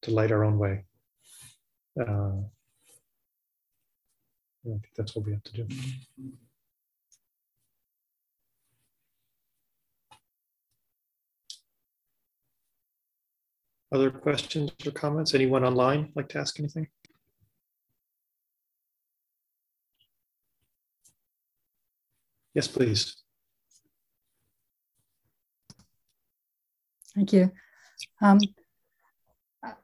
to 0.02 0.12
light 0.12 0.30
our 0.30 0.44
own 0.44 0.58
way. 0.58 0.84
Uh, 2.00 2.38
I 4.64 4.64
think 4.64 4.90
that's 4.96 5.16
what 5.16 5.26
we 5.26 5.32
have 5.32 5.42
to 5.42 5.52
do. 5.64 5.66
Other 13.90 14.12
questions 14.12 14.70
or 14.86 14.92
comments? 14.92 15.34
Anyone 15.34 15.64
online 15.64 16.12
like 16.14 16.28
to 16.28 16.38
ask 16.38 16.60
anything? 16.60 16.86
Yes, 22.54 22.68
please. 22.68 23.16
Thank 27.14 27.32
you. 27.32 27.50
Um, 28.22 28.38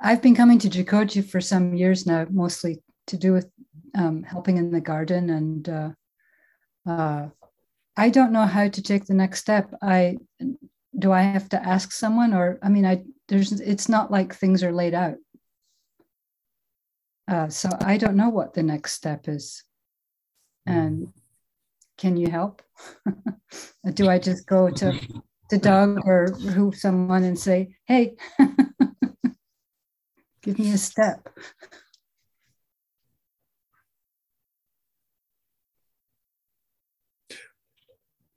I've 0.00 0.22
been 0.22 0.36
coming 0.36 0.58
to 0.60 0.68
Jikoji 0.68 1.28
for 1.28 1.40
some 1.40 1.74
years 1.74 2.06
now, 2.06 2.26
mostly 2.30 2.82
to 3.08 3.16
do 3.16 3.32
with 3.32 3.50
um, 3.96 4.22
helping 4.22 4.56
in 4.56 4.70
the 4.70 4.80
garden. 4.80 5.30
And 5.30 5.68
uh, 5.68 5.90
uh, 6.86 7.28
I 7.96 8.10
don't 8.10 8.32
know 8.32 8.46
how 8.46 8.68
to 8.68 8.82
take 8.82 9.06
the 9.06 9.14
next 9.14 9.40
step. 9.40 9.72
I 9.82 10.18
do 10.96 11.12
I 11.12 11.22
have 11.22 11.48
to 11.50 11.64
ask 11.64 11.92
someone, 11.92 12.32
or 12.34 12.58
I 12.62 12.68
mean, 12.68 12.86
I 12.86 13.04
there's 13.28 13.52
it's 13.52 13.88
not 13.88 14.10
like 14.10 14.34
things 14.34 14.62
are 14.62 14.72
laid 14.72 14.94
out. 14.94 15.16
Uh, 17.26 17.48
so 17.48 17.68
I 17.80 17.96
don't 17.96 18.16
know 18.16 18.28
what 18.28 18.54
the 18.54 18.62
next 18.62 18.92
step 18.92 19.28
is. 19.28 19.64
And 20.66 21.08
can 21.96 22.16
you 22.16 22.30
help? 22.30 22.62
do 23.94 24.08
I 24.08 24.18
just 24.18 24.46
go 24.46 24.70
to 24.70 24.98
to 25.50 25.58
Doug 25.58 26.00
or 26.06 26.32
who 26.32 26.72
someone 26.72 27.24
and 27.24 27.38
say, 27.38 27.76
"Hey, 27.86 28.16
give 30.42 30.58
me 30.58 30.72
a 30.72 30.78
step"? 30.78 31.28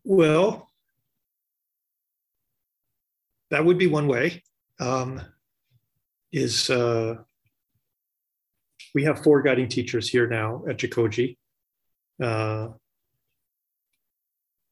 Well, 0.04 0.70
that 3.50 3.65
would 3.65 3.78
be 3.78 3.88
one 3.88 4.08
way. 4.08 4.43
Um, 4.80 5.22
is 6.32 6.70
uh, 6.70 7.15
we 8.93 9.04
have 9.04 9.24
four 9.24 9.41
guiding 9.41 9.70
teachers 9.70 10.10
here 10.10 10.28
now 10.28 10.63
at 10.70 10.78
Jikoji. 10.78 11.38
Uh, 12.22 12.70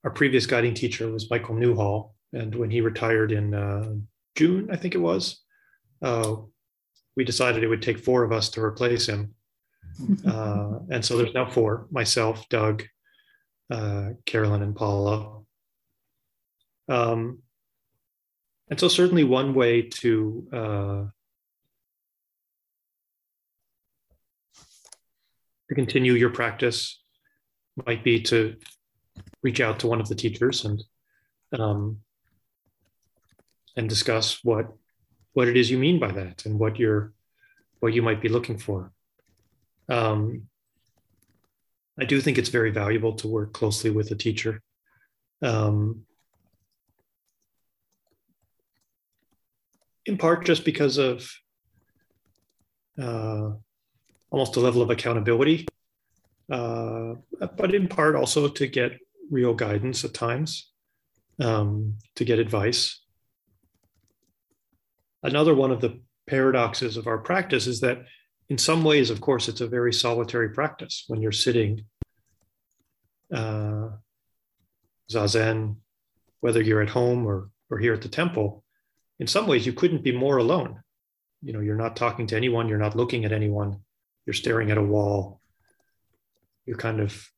our 0.05 0.11
previous 0.11 0.45
guiding 0.45 0.75
teacher 0.75 1.11
was 1.11 1.31
Michael 1.31 1.55
Newhall, 1.55 2.13
and 2.31 2.53
when 2.53 2.69
he 2.69 2.79
retired 2.79 3.31
in 3.31 3.55
uh, 3.55 3.95
June, 4.35 4.69
I 4.71 4.75
think 4.75 4.93
it 4.93 4.99
was, 4.99 5.41
uh, 6.03 6.35
we 7.17 7.25
decided 7.25 7.63
it 7.63 7.67
would 7.67 7.81
take 7.81 7.97
four 7.97 8.23
of 8.23 8.31
us 8.31 8.49
to 8.51 8.61
replace 8.61 9.07
him. 9.07 9.33
Uh, 10.27 10.79
and 10.91 11.05
so 11.05 11.15
there's 11.15 11.33
now 11.33 11.49
four: 11.49 11.87
myself, 11.89 12.49
Doug, 12.49 12.83
uh, 13.71 14.09
Carolyn, 14.25 14.61
and 14.61 14.75
Paula. 14.75 15.41
Um, 16.89 17.39
and 18.69 18.77
so, 18.77 18.89
certainly, 18.89 19.23
one 19.23 19.53
way 19.53 19.83
to 19.83 20.47
uh, 20.51 21.03
to 25.69 25.75
continue 25.75 26.11
your 26.11 26.31
practice 26.31 27.01
might 27.85 28.03
be 28.03 28.21
to 28.23 28.57
reach 29.45 29.61
out 29.61 29.77
to 29.79 29.87
one 29.87 30.01
of 30.01 30.09
the 30.09 30.15
teachers 30.15 30.65
and 30.65 30.83
um, 31.59 31.99
and 33.77 33.87
discuss 33.87 34.43
what 34.43 34.65
what 35.33 35.47
it 35.47 35.55
is 35.55 35.69
you 35.69 35.77
mean 35.77 35.99
by 35.99 36.11
that 36.11 36.45
and 36.45 36.57
what 36.57 36.79
you're 36.79 37.13
what 37.79 37.93
you 37.93 38.01
might 38.01 38.21
be 38.21 38.35
looking 38.35 38.57
for. 38.57 38.91
Um, 39.87 40.47
I 42.01 42.05
do 42.05 42.19
think 42.19 42.37
it's 42.39 42.57
very 42.59 42.71
valuable 42.71 43.13
to 43.17 43.27
work 43.27 43.53
closely 43.53 43.91
with 43.91 44.09
a 44.11 44.15
teacher. 44.15 44.63
Um, 45.41 46.05
in 50.07 50.17
part 50.17 50.45
just 50.45 50.65
because 50.65 50.97
of 50.97 51.29
uh, 52.99 53.51
almost 54.31 54.55
a 54.55 54.59
level 54.59 54.81
of 54.81 54.89
accountability, 54.89 55.67
uh, 56.51 57.13
but 57.57 57.75
in 57.75 57.87
part 57.87 58.15
also 58.15 58.47
to 58.47 58.67
get 58.67 58.91
real 59.29 59.53
guidance 59.53 60.03
at 60.05 60.13
times, 60.13 60.71
um, 61.39 61.95
to 62.15 62.25
get 62.25 62.39
advice. 62.39 63.01
Another 65.23 65.55
one 65.55 65.71
of 65.71 65.81
the 65.81 65.99
paradoxes 66.27 66.97
of 66.97 67.07
our 67.07 67.17
practice 67.17 67.67
is 67.67 67.81
that, 67.81 68.03
in 68.49 68.57
some 68.57 68.83
ways, 68.83 69.09
of 69.09 69.21
course, 69.21 69.47
it's 69.47 69.61
a 69.61 69.67
very 69.67 69.91
solitary 69.91 70.49
practice 70.49 71.05
when 71.07 71.21
you're 71.21 71.31
sitting 71.31 71.85
uh, 73.33 73.89
zazen, 75.11 75.77
whether 76.41 76.61
you're 76.61 76.81
at 76.81 76.89
home 76.89 77.25
or, 77.25 77.49
or 77.71 77.79
here 77.79 77.93
at 77.93 78.01
the 78.01 78.09
temple 78.09 78.63
in 79.19 79.27
some 79.27 79.47
ways 79.47 79.65
you 79.65 79.73
couldn't 79.73 80.03
be 80.03 80.11
more 80.11 80.37
alone 80.37 80.81
you 81.41 81.53
know 81.53 81.59
you're 81.59 81.75
not 81.75 81.95
talking 81.95 82.27
to 82.27 82.35
anyone 82.35 82.67
you're 82.67 82.77
not 82.77 82.95
looking 82.95 83.25
at 83.25 83.31
anyone 83.31 83.79
you're 84.25 84.33
staring 84.33 84.71
at 84.71 84.77
a 84.77 84.81
wall 84.81 85.39
you're 86.65 86.77
kind 86.77 86.99
of 86.99 87.29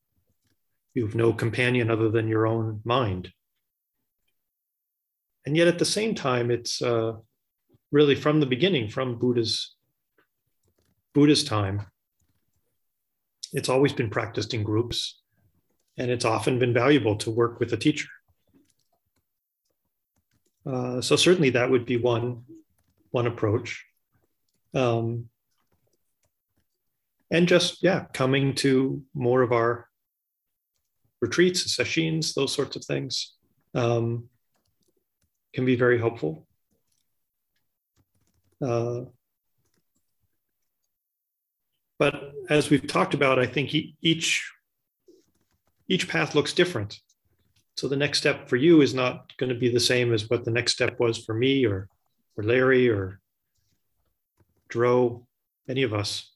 you 0.98 1.06
have 1.06 1.16
no 1.16 1.32
companion 1.32 1.90
other 1.90 2.10
than 2.10 2.28
your 2.28 2.48
own 2.48 2.82
mind 2.84 3.32
and 5.46 5.56
yet 5.56 5.68
at 5.68 5.80
the 5.80 5.86
same 5.86 6.14
time 6.14 6.52
it's 6.52 6.82
uh, 6.82 7.14
really 7.92 8.16
from 8.16 8.40
the 8.40 8.46
beginning 8.46 8.90
from 8.90 9.18
buddha's 9.18 9.76
buddha's 11.14 11.44
time 11.44 11.86
it's 13.54 13.70
always 13.70 13.94
been 13.94 14.10
practiced 14.10 14.54
in 14.54 14.64
groups 14.64 15.22
and 15.98 16.12
it's 16.12 16.26
often 16.26 16.60
been 16.60 16.74
valuable 16.74 17.16
to 17.16 17.32
work 17.32 17.60
with 17.60 17.72
a 17.74 17.78
teacher 17.78 18.10
uh, 20.66 21.00
so 21.00 21.16
certainly 21.16 21.52
that 21.52 21.70
would 21.70 21.86
be 21.86 21.98
one 21.98 22.44
one 23.12 23.28
approach. 23.28 23.86
Um, 24.74 25.30
and 27.32 27.48
just 27.48 27.84
yeah 27.84 28.06
coming 28.14 28.56
to 28.56 29.02
more 29.14 29.42
of 29.42 29.52
our 29.52 29.87
retreats 31.22 31.74
sessions 31.74 32.34
those 32.34 32.54
sorts 32.54 32.76
of 32.76 32.86
things 32.86 33.34
um, 33.76 34.30
can 35.54 35.66
be 35.66 35.76
very 35.76 36.00
helpful. 36.00 36.48
Uh, 38.66 39.02
but 42.00 42.32
as 42.50 42.70
we've 42.70 42.88
talked 42.88 43.14
about 43.14 43.38
i 43.38 43.46
think 43.46 43.74
each 44.02 44.52
each 45.88 46.08
path 46.08 46.36
looks 46.36 46.54
different. 46.54 47.00
So 47.76 47.88
the 47.88 47.96
next 47.96 48.18
step 48.18 48.50
for 48.50 48.56
you 48.56 48.82
is 48.82 48.94
not 48.94 49.32
going 49.38 49.50
to 49.50 49.60
be 49.60 49.70
the 49.70 49.80
same 49.80 50.14
as 50.14 50.30
what 50.30 50.44
the 50.44 50.52
next 50.52 50.74
step 50.74 51.00
was 51.00 51.24
for 51.24 51.34
me 51.34 51.66
or 51.66 51.90
or 52.36 52.44
larry 52.44 52.90
or 52.90 53.20
dro 54.70 55.26
any 55.68 55.84
of 55.84 55.94
us 55.94 56.34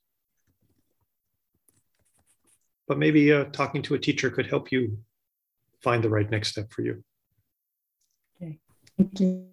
but 2.91 2.97
maybe 2.97 3.31
uh, 3.31 3.45
talking 3.53 3.81
to 3.81 3.93
a 3.93 3.97
teacher 3.97 4.29
could 4.29 4.47
help 4.47 4.69
you 4.69 4.97
find 5.81 6.03
the 6.03 6.09
right 6.09 6.29
next 6.29 6.49
step 6.49 6.69
for 6.73 6.81
you. 6.81 7.01
Okay, 8.35 8.59
thank 8.97 9.17
you. 9.17 9.47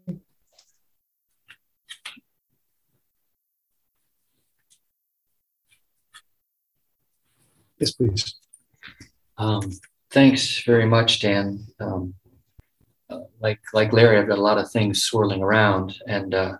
Yes, 7.78 7.92
please. 7.92 8.34
Um, 9.36 9.70
thanks 10.10 10.64
very 10.64 10.86
much, 10.86 11.20
Dan. 11.20 11.64
Um, 11.78 12.14
like 13.38 13.60
like 13.72 13.92
Larry, 13.92 14.18
I've 14.18 14.26
got 14.26 14.38
a 14.38 14.48
lot 14.50 14.58
of 14.58 14.68
things 14.72 15.04
swirling 15.04 15.44
around, 15.44 15.94
and 16.08 16.34
uh, 16.34 16.56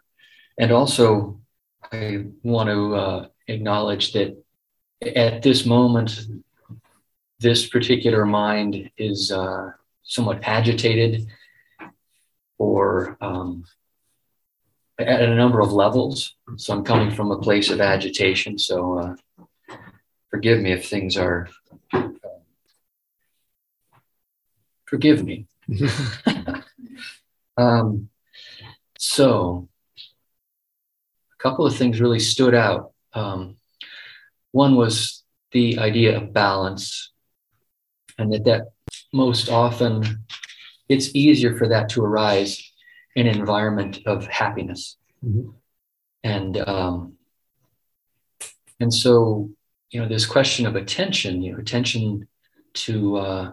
and 0.61 0.71
also 0.71 1.41
I 1.91 2.27
want 2.45 2.69
to 2.69 2.95
uh, 2.95 3.27
acknowledge 3.49 4.13
that 4.13 4.41
at 5.03 5.43
this 5.43 5.67
moment 5.67 6.21
this 7.41 7.69
particular 7.69 8.25
mind 8.25 8.91
is 8.97 9.31
uh, 9.31 9.71
somewhat 10.03 10.41
agitated 10.43 11.27
or 12.59 13.17
um, 13.21 13.65
at 14.99 15.23
a 15.23 15.35
number 15.35 15.61
of 15.61 15.73
levels. 15.73 16.35
So 16.57 16.75
I'm 16.75 16.85
coming 16.85 17.15
from 17.15 17.31
a 17.31 17.39
place 17.39 17.71
of 17.71 17.81
agitation. 17.81 18.59
So 18.59 18.99
uh, 18.99 19.77
forgive 20.31 20.61
me 20.61 20.73
if 20.73 20.89
things 20.89 21.17
are. 21.17 21.49
Uh, 21.93 22.09
forgive 24.87 25.25
me. 25.25 25.47
um, 27.57 28.09
so 28.99 29.69
a 31.33 31.43
couple 31.43 31.67
of 31.67 31.77
things 31.77 32.01
really 32.01 32.19
stood 32.19 32.55
out. 32.55 32.93
Um, 33.13 33.59
one 34.51 34.75
was 34.75 35.23
the 35.53 35.79
idea 35.79 36.17
of 36.17 36.33
balance 36.33 37.13
and 38.19 38.33
that 38.33 38.45
that 38.45 38.63
most 39.13 39.49
often 39.49 40.25
it's 40.89 41.15
easier 41.15 41.57
for 41.57 41.69
that 41.69 41.89
to 41.91 42.05
arise 42.05 42.73
in 43.15 43.27
an 43.27 43.39
environment 43.39 44.01
of 44.07 44.27
happiness 44.27 44.97
mm-hmm. 45.25 45.51
and 46.25 46.59
um, 46.69 47.15
and 48.81 48.93
so 48.93 49.51
you 49.91 50.01
know 50.01 50.09
this 50.09 50.27
question 50.27 50.67
of 50.67 50.77
attention 50.77 51.43
you 51.43 51.53
know 51.53 51.59
attention 51.59 52.29
to 52.75 53.17
uh, 53.17 53.53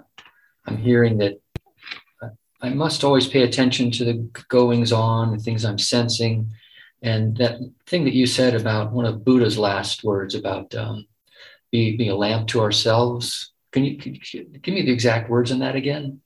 i'm 0.67 0.77
hearing 0.77 1.17
that 1.17 1.39
i 2.61 2.69
must 2.69 3.03
always 3.03 3.27
pay 3.27 3.43
attention 3.43 3.91
to 3.91 4.03
the 4.03 4.29
goings 4.49 4.91
on 4.91 5.31
the 5.31 5.41
things 5.41 5.63
i'm 5.63 5.79
sensing 5.79 6.51
and 7.01 7.37
that 7.37 7.59
thing 7.85 8.03
that 8.03 8.13
you 8.13 8.25
said 8.25 8.55
about 8.55 8.91
one 8.91 9.05
of 9.05 9.23
buddha's 9.23 9.57
last 9.57 10.03
words 10.03 10.35
about 10.35 10.73
um, 10.75 11.05
be, 11.71 11.95
being 11.97 12.11
a 12.11 12.15
lamp 12.15 12.47
to 12.47 12.61
ourselves 12.61 13.53
can 13.75 13.83
you, 13.83 13.97
can 13.97 14.15
you 14.15 14.43
give 14.61 14.73
me 14.73 14.83
the 14.83 14.91
exact 14.93 15.29
words 15.29 15.51
on 15.51 15.59
that 15.59 15.75
again? 15.75 16.21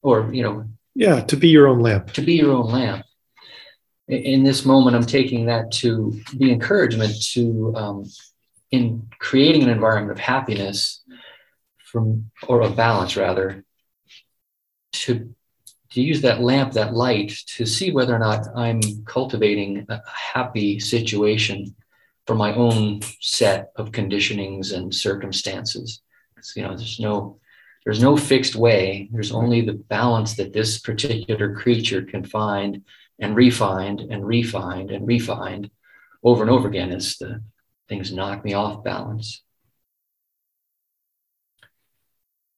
Or, 0.00 0.32
you 0.32 0.42
know, 0.42 0.64
yeah, 0.94 1.20
to 1.20 1.36
be 1.36 1.48
your 1.48 1.68
own 1.68 1.80
lamp. 1.80 2.12
To 2.14 2.22
be 2.22 2.36
your 2.36 2.52
own 2.52 2.70
lamp. 2.70 3.04
In 4.08 4.44
this 4.44 4.64
moment, 4.64 4.96
I'm 4.96 5.04
taking 5.04 5.46
that 5.46 5.72
to 5.82 6.18
be 6.38 6.50
encouragement 6.50 7.12
to, 7.32 7.74
um, 7.76 8.04
in 8.70 9.08
creating 9.18 9.62
an 9.62 9.68
environment 9.68 10.12
of 10.12 10.18
happiness 10.18 11.02
from, 11.84 12.30
or 12.48 12.62
of 12.62 12.76
balance 12.76 13.14
rather, 13.18 13.62
to, 14.92 15.34
to 15.90 16.00
use 16.00 16.22
that 16.22 16.40
lamp, 16.40 16.72
that 16.72 16.94
light 16.94 17.30
to 17.56 17.66
see 17.66 17.92
whether 17.92 18.14
or 18.14 18.18
not 18.18 18.46
I'm 18.56 18.80
cultivating 19.04 19.84
a 19.90 20.00
happy 20.06 20.80
situation 20.80 21.74
for 22.26 22.34
my 22.34 22.54
own 22.54 23.00
set 23.20 23.70
of 23.76 23.92
conditionings 23.92 24.72
and 24.72 24.94
circumstances. 24.94 26.00
you 26.56 26.62
know, 26.62 26.76
there's 26.76 27.00
no 27.00 27.38
there's 27.84 28.02
no 28.02 28.16
fixed 28.16 28.56
way. 28.56 29.10
There's 29.12 29.32
only 29.32 29.60
the 29.60 29.74
balance 29.74 30.36
that 30.36 30.54
this 30.54 30.78
particular 30.78 31.54
creature 31.54 32.00
can 32.02 32.24
find 32.24 32.82
and 33.18 33.36
refind 33.36 34.10
and 34.10 34.22
refind 34.22 34.94
and 34.94 35.06
refind 35.06 35.70
over 36.22 36.42
and 36.42 36.50
over 36.50 36.66
again 36.66 36.90
as 36.92 37.16
the 37.18 37.42
things 37.88 38.10
knock 38.10 38.42
me 38.42 38.54
off 38.54 38.82
balance. 38.82 39.42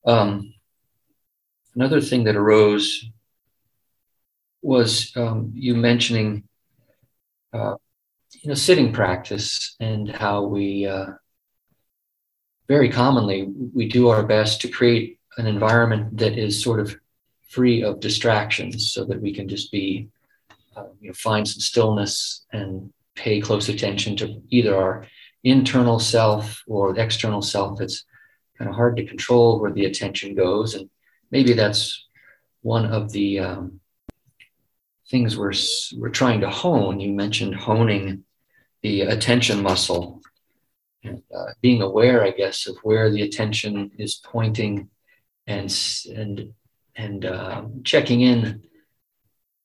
Um, 0.06 0.54
another 1.74 2.00
thing 2.00 2.24
that 2.24 2.36
arose 2.36 3.04
was 4.62 5.12
um, 5.16 5.50
you 5.54 5.74
mentioning 5.74 6.44
uh, 7.52 7.74
you 8.42 8.48
know, 8.48 8.54
sitting 8.54 8.92
practice 8.92 9.76
and 9.80 10.08
how 10.08 10.42
we 10.42 10.86
uh, 10.86 11.06
very 12.68 12.90
commonly 12.90 13.48
we 13.74 13.88
do 13.88 14.08
our 14.08 14.22
best 14.22 14.60
to 14.60 14.68
create 14.68 15.18
an 15.38 15.46
environment 15.46 16.16
that 16.16 16.38
is 16.38 16.62
sort 16.62 16.80
of 16.80 16.96
free 17.48 17.82
of 17.82 18.00
distractions 18.00 18.92
so 18.92 19.04
that 19.04 19.20
we 19.20 19.32
can 19.32 19.48
just 19.48 19.70
be 19.70 20.08
uh, 20.76 20.86
you 21.00 21.08
know, 21.08 21.14
find 21.14 21.46
some 21.46 21.60
stillness 21.60 22.44
and 22.52 22.92
pay 23.14 23.40
close 23.40 23.68
attention 23.68 24.16
to 24.16 24.42
either 24.50 24.76
our 24.76 25.06
internal 25.44 25.98
self 25.98 26.62
or 26.66 26.98
external 26.98 27.40
self 27.40 27.80
it's 27.80 28.04
kind 28.58 28.68
of 28.68 28.76
hard 28.76 28.96
to 28.96 29.04
control 29.04 29.60
where 29.60 29.72
the 29.72 29.84
attention 29.84 30.34
goes. 30.34 30.74
And 30.74 30.88
maybe 31.30 31.52
that's 31.52 32.06
one 32.62 32.86
of 32.86 33.12
the 33.12 33.40
um, 33.40 33.80
things 35.10 35.36
we're 35.36 35.52
we're 35.96 36.10
trying 36.10 36.40
to 36.40 36.50
hone. 36.50 37.00
You 37.00 37.12
mentioned 37.12 37.54
honing 37.54 38.24
the 38.86 39.00
attention 39.00 39.64
muscle 39.64 40.22
and 41.02 41.20
uh, 41.36 41.50
being 41.60 41.82
aware, 41.82 42.22
I 42.22 42.30
guess, 42.30 42.68
of 42.68 42.76
where 42.84 43.10
the 43.10 43.22
attention 43.22 43.90
is 43.98 44.20
pointing 44.34 44.88
and 45.48 45.70
and 46.14 46.52
and 46.94 47.24
uh, 47.24 47.64
checking 47.82 48.20
in 48.20 48.62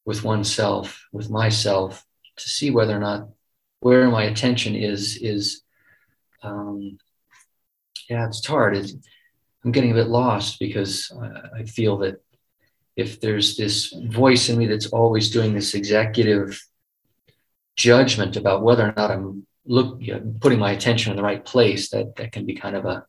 with 0.05 0.23
oneself, 0.23 1.07
with 1.11 1.29
myself, 1.29 2.03
to 2.37 2.49
see 2.49 2.71
whether 2.71 2.95
or 2.97 2.99
not 2.99 3.29
where 3.81 4.09
my 4.09 4.23
attention 4.23 4.73
is 4.75 5.17
is. 5.17 5.61
Um, 6.41 6.97
yeah, 8.09 8.25
it's 8.25 8.45
hard. 8.45 8.75
It's, 8.75 8.93
I'm 9.63 9.71
getting 9.71 9.91
a 9.91 9.99
bit 10.01 10.07
lost 10.07 10.57
because 10.59 11.11
I, 11.21 11.59
I 11.59 11.63
feel 11.65 11.99
that 11.99 12.15
if 12.95 13.21
there's 13.21 13.55
this 13.55 13.93
voice 14.21 14.49
in 14.49 14.57
me 14.57 14.65
that's 14.65 14.87
always 14.87 15.29
doing 15.29 15.53
this 15.53 15.75
executive 15.75 16.59
judgment 17.75 18.35
about 18.35 18.63
whether 18.63 18.87
or 18.89 18.93
not 18.95 19.11
I'm 19.11 19.45
look 19.65 19.97
you 19.99 20.13
know, 20.13 20.33
putting 20.39 20.59
my 20.59 20.71
attention 20.71 21.11
in 21.11 21.17
the 21.17 21.23
right 21.23 21.43
place 21.43 21.89
that 21.91 22.15
that 22.15 22.31
can 22.31 22.45
be 22.45 22.55
kind 22.55 22.75
of 22.75 22.85
a 22.85 23.05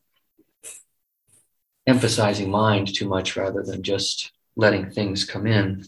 emphasizing 1.86 2.50
mind 2.50 2.94
too 2.94 3.08
much 3.08 3.36
rather 3.36 3.62
than 3.62 3.82
just 3.82 4.32
letting 4.56 4.90
things 4.90 5.24
come 5.24 5.46
in 5.46 5.84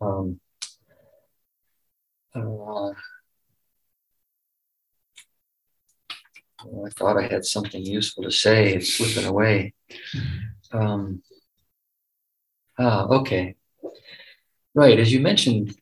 um, 0.00 0.40
uh, 2.34 2.92
I 6.84 6.90
thought 6.90 7.16
I 7.16 7.26
had 7.26 7.44
something 7.44 7.84
useful 7.84 8.24
to 8.24 8.30
say. 8.30 8.74
It's 8.74 8.94
slipping 8.94 9.28
away. 9.28 9.74
Um, 10.72 11.22
ah, 12.78 13.06
okay. 13.06 13.54
Right. 14.74 14.98
As 14.98 15.12
you 15.12 15.20
mentioned, 15.20 15.74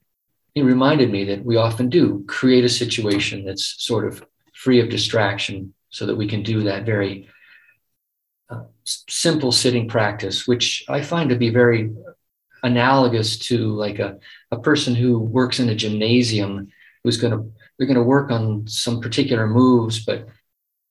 he 0.54 0.62
reminded 0.62 1.10
me 1.10 1.24
that 1.24 1.44
we 1.44 1.56
often 1.56 1.88
do 1.88 2.24
create 2.28 2.64
a 2.64 2.68
situation 2.68 3.44
that's 3.44 3.84
sort 3.84 4.06
of 4.06 4.24
free 4.54 4.80
of 4.80 4.88
distraction 4.88 5.74
so 5.90 6.06
that 6.06 6.16
we 6.16 6.28
can 6.28 6.42
do 6.42 6.62
that 6.62 6.86
very 6.86 7.28
uh, 8.50 8.62
simple 9.08 9.50
sitting 9.50 9.88
practice, 9.88 10.46
which 10.46 10.84
I 10.88 11.02
find 11.02 11.30
to 11.30 11.36
be 11.36 11.50
very 11.50 11.92
analogous 12.62 13.38
to 13.38 13.68
like 13.74 13.98
a, 13.98 14.18
a 14.50 14.58
person 14.58 14.94
who 14.94 15.18
works 15.18 15.60
in 15.60 15.68
a 15.68 15.74
gymnasium 15.74 16.68
who's 17.02 17.16
going 17.16 17.32
to, 17.32 17.52
they're 17.76 17.86
going 17.86 17.96
to 17.96 18.02
work 18.02 18.30
on 18.30 18.66
some 18.66 19.00
particular 19.00 19.46
moves, 19.46 20.04
but 20.04 20.26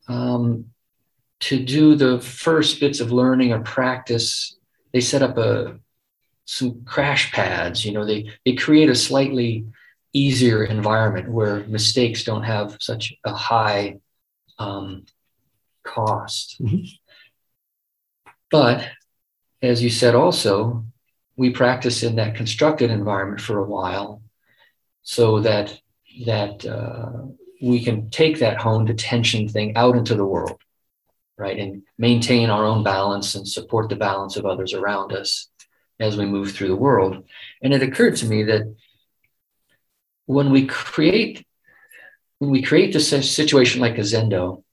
um, 0.08 0.66
to 1.40 1.64
do 1.64 1.96
the 1.96 2.20
first 2.20 2.80
bits 2.80 3.00
of 3.00 3.12
learning 3.12 3.52
or 3.54 3.62
practice, 3.62 4.58
they 4.92 5.02
set 5.02 5.22
up 5.22 5.38
a, 5.38 5.80
some 6.46 6.84
crash 6.86 7.32
pads. 7.32 7.86
You 7.86 7.94
know, 7.94 8.06
they 8.06 8.30
they 8.46 8.54
create 8.54 8.90
a 8.90 8.96
slightly 8.96 9.66
easier 10.14 10.64
environment 10.64 11.32
where 11.32 11.62
mistakes 11.66 12.24
don't 12.24 12.44
have 12.44 12.78
such 12.80 13.14
a 13.24 13.34
high 13.34 14.00
um, 14.60 15.06
cost. 15.84 16.62
Mhm. 16.62 16.88
But 18.52 18.88
as 19.62 19.82
you 19.82 19.90
said, 19.90 20.14
also, 20.14 20.86
we 21.36 21.50
practice 21.50 22.04
in 22.04 22.18
that 22.18 22.36
constructed 22.36 22.92
environment 22.92 23.42
for 23.42 23.60
a 23.60 23.66
while 23.66 24.22
so 25.02 25.40
that 25.40 25.80
that 26.26 26.66
uh, 26.66 27.24
we 27.62 27.84
can 27.84 28.10
take 28.10 28.40
that 28.40 28.58
honed 28.58 28.90
attention 28.90 29.48
thing 29.48 29.76
out 29.76 29.96
into 29.96 30.16
the 30.16 30.26
world 30.26 30.60
right 31.38 31.58
and 31.58 31.82
maintain 31.98 32.50
our 32.52 32.66
own 32.66 32.84
balance 32.84 33.34
and 33.34 33.48
support 33.48 33.90
the 33.90 33.96
balance 33.96 34.36
of 34.38 34.46
others 34.46 34.74
around 34.74 35.12
us 35.12 35.50
as 36.00 36.18
we 36.18 36.26
move 36.26 36.52
through 36.52 36.68
the 36.70 36.76
world. 36.76 37.24
And 37.62 37.74
it 37.74 37.84
occurred 37.84 38.16
to 38.18 38.26
me 38.26 38.44
that 38.44 38.76
when 40.26 40.52
we 40.52 40.66
create 40.66 41.46
when 42.40 42.52
we 42.52 42.62
create 42.62 42.92
this 42.94 43.10
situation 43.34 43.80
like 43.80 43.98
a 43.98 44.02
zendo 44.02 44.64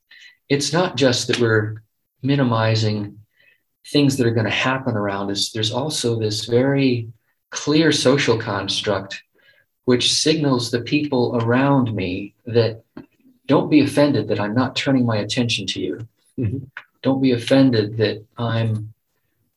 it's 0.49 0.73
not 0.73 0.97
just 0.97 1.29
that 1.29 1.39
we're 1.41 1.83
minimizing 2.23 3.19
things 3.87 4.17
that 4.17 4.27
are 4.27 4.33
going 4.35 4.45
to 4.47 4.51
happen 4.51 4.97
around 4.97 5.31
us. 5.31 5.51
There's 5.53 5.71
also 5.73 6.19
this 6.19 6.45
very 6.47 7.09
clear 7.51 7.93
social 7.93 8.39
construct 8.39 9.23
which 9.85 10.13
signals 10.13 10.71
the 10.71 10.81
people 10.83 11.37
around 11.43 11.93
me 11.95 12.35
that 12.47 12.83
don't 13.47 13.71
be 13.71 13.81
offended 13.81 14.29
that 14.29 14.39
i'm 14.39 14.55
not 14.55 14.77
turning 14.77 15.05
my 15.05 15.17
attention 15.17 15.67
to 15.67 15.81
you. 15.81 16.09
Mhm. 16.39 16.71
don't 17.03 17.21
be 17.21 17.33
offended 17.33 17.97
that 17.97 18.25
i'm 18.39 18.93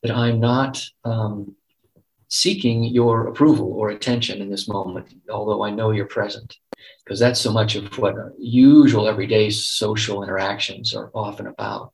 that 0.04 0.14
i'm 0.14 0.38
not 0.38 0.84
um, 1.04 1.56
seeking 2.28 2.84
your 2.84 3.26
approval 3.28 3.72
or 3.72 3.88
attention 3.88 4.40
in 4.40 4.50
this 4.50 4.68
moment 4.68 5.08
although 5.30 5.64
i 5.64 5.70
know 5.70 5.90
you're 5.90 6.06
present. 6.06 6.56
Because 7.04 7.20
that's 7.20 7.40
so 7.40 7.52
much 7.52 7.76
of 7.76 7.98
what 7.98 8.14
usual 8.38 9.08
everyday 9.08 9.50
social 9.50 10.22
interactions 10.22 10.94
are 10.94 11.10
often 11.14 11.46
about. 11.46 11.92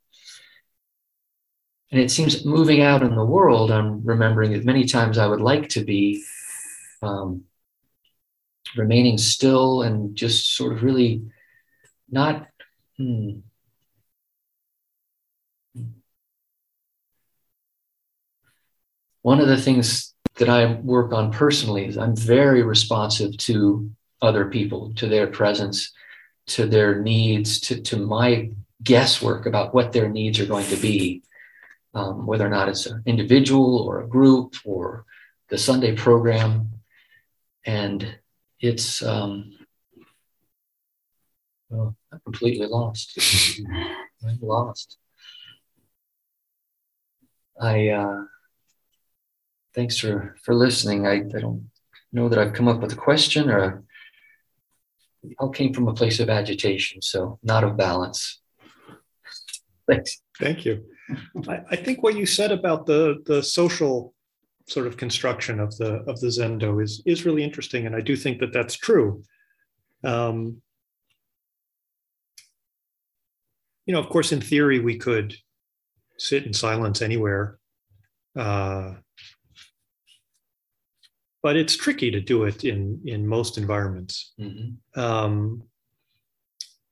And 1.91 1.99
it 1.99 2.09
seems 2.09 2.45
moving 2.45 2.81
out 2.81 3.03
in 3.03 3.15
the 3.15 3.25
world 3.25 3.71
i'm 3.71 4.05
remembering 4.05 4.51
that 4.51 4.65
many 4.65 4.85
times 4.85 5.17
i 5.17 5.27
would 5.27 5.41
like 5.41 5.69
to 5.69 5.83
be 5.83 6.23
um, 7.01 7.43
remaining 8.75 9.17
still 9.17 9.81
and 9.81 10.15
just 10.15 10.55
sort 10.55 10.73
of 10.73 10.83
really 10.83 11.23
not 12.09 12.47
hmm, 12.97 13.39
one 19.21 19.39
of 19.39 19.47
the 19.47 19.61
things 19.61 20.13
that 20.35 20.49
I 20.49 20.73
work 20.73 21.13
on 21.13 21.31
personally 21.31 21.85
is 21.85 21.97
I'm 21.97 22.15
very 22.15 22.63
responsive 22.63 23.37
to 23.37 23.91
other 24.21 24.45
people, 24.45 24.93
to 24.95 25.07
their 25.07 25.27
presence, 25.27 25.91
to 26.47 26.65
their 26.65 27.01
needs, 27.01 27.59
to, 27.61 27.81
to 27.81 27.97
my 27.97 28.51
guesswork 28.83 29.45
about 29.45 29.73
what 29.73 29.91
their 29.91 30.09
needs 30.09 30.39
are 30.39 30.45
going 30.45 30.65
to 30.67 30.75
be, 30.75 31.23
um, 31.93 32.25
whether 32.25 32.45
or 32.45 32.49
not 32.49 32.69
it's 32.69 32.85
an 32.85 33.03
individual 33.05 33.79
or 33.79 34.01
a 34.01 34.07
group 34.07 34.55
or 34.65 35.05
the 35.49 35.57
Sunday 35.57 35.95
program. 35.95 36.69
And 37.65 38.17
it's, 38.59 39.03
um, 39.03 39.53
well, 41.69 41.95
I'm 42.11 42.19
completely 42.21 42.67
lost. 42.67 43.17
I'm 44.27 44.39
lost. 44.41 44.97
I, 47.59 47.89
uh, 47.89 48.23
thanks 49.75 49.97
for 49.97 50.35
for 50.43 50.53
listening. 50.53 51.07
I, 51.07 51.15
I 51.15 51.39
don't 51.39 51.69
know 52.11 52.29
that 52.29 52.39
I've 52.39 52.53
come 52.53 52.67
up 52.67 52.81
with 52.81 52.93
a 52.93 52.97
question 52.97 53.49
or 53.49 53.83
it 55.23 55.35
all 55.39 55.49
came 55.49 55.73
from 55.73 55.87
a 55.87 55.93
place 55.93 56.19
of 56.19 56.29
agitation, 56.29 57.01
so 57.01 57.39
not 57.43 57.63
of 57.63 57.77
balance. 57.77 58.41
Thanks. 59.87 60.21
Thank 60.39 60.65
you. 60.65 60.83
I, 61.47 61.61
I 61.71 61.75
think 61.75 62.01
what 62.01 62.15
you 62.15 62.25
said 62.25 62.51
about 62.51 62.85
the 62.85 63.21
the 63.25 63.43
social 63.43 64.13
sort 64.67 64.87
of 64.87 64.97
construction 64.97 65.59
of 65.59 65.75
the 65.77 66.03
of 66.07 66.19
the 66.19 66.27
Zendo 66.27 66.81
is 66.81 67.03
is 67.05 67.25
really 67.25 67.43
interesting, 67.43 67.85
and 67.85 67.95
I 67.95 68.01
do 68.01 68.15
think 68.15 68.39
that 68.39 68.53
that's 68.53 68.75
true. 68.75 69.23
Um, 70.03 70.61
you 73.85 73.93
know, 73.93 73.99
of 73.99 74.09
course, 74.09 74.31
in 74.31 74.41
theory, 74.41 74.79
we 74.79 74.97
could 74.97 75.35
sit 76.17 76.45
in 76.45 76.53
silence 76.53 77.01
anywhere, 77.01 77.59
uh, 78.35 78.93
but 81.43 81.55
it's 81.55 81.75
tricky 81.75 82.11
to 82.11 82.19
do 82.21 82.43
it 82.43 82.63
in 82.63 83.01
in 83.05 83.27
most 83.27 83.57
environments. 83.57 84.33
Mhm. 84.39 84.77
Um, 84.95 85.63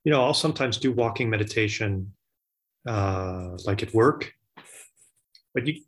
you 0.04 0.12
know, 0.12 0.24
I'll 0.24 0.34
sometimes 0.34 0.78
do 0.78 0.91
walking 0.91 1.30
meditation 1.30 2.14
uh, 2.88 3.58
like 3.66 3.84
at 3.84 3.93
work, 3.93 4.34
but 5.54 5.68
you 5.68 5.82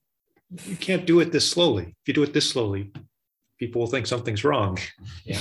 you 0.68 0.76
can't 0.76 1.06
do 1.06 1.20
it 1.22 1.32
this 1.32 1.50
slowly. 1.50 1.84
If 1.84 2.08
you 2.08 2.14
do 2.14 2.24
it 2.24 2.34
this 2.34 2.50
slowly, 2.50 2.92
people 3.58 3.80
will 3.80 3.88
think 3.88 4.08
something's 4.08 4.44
wrong. 4.44 4.78
Yeah. 5.26 5.40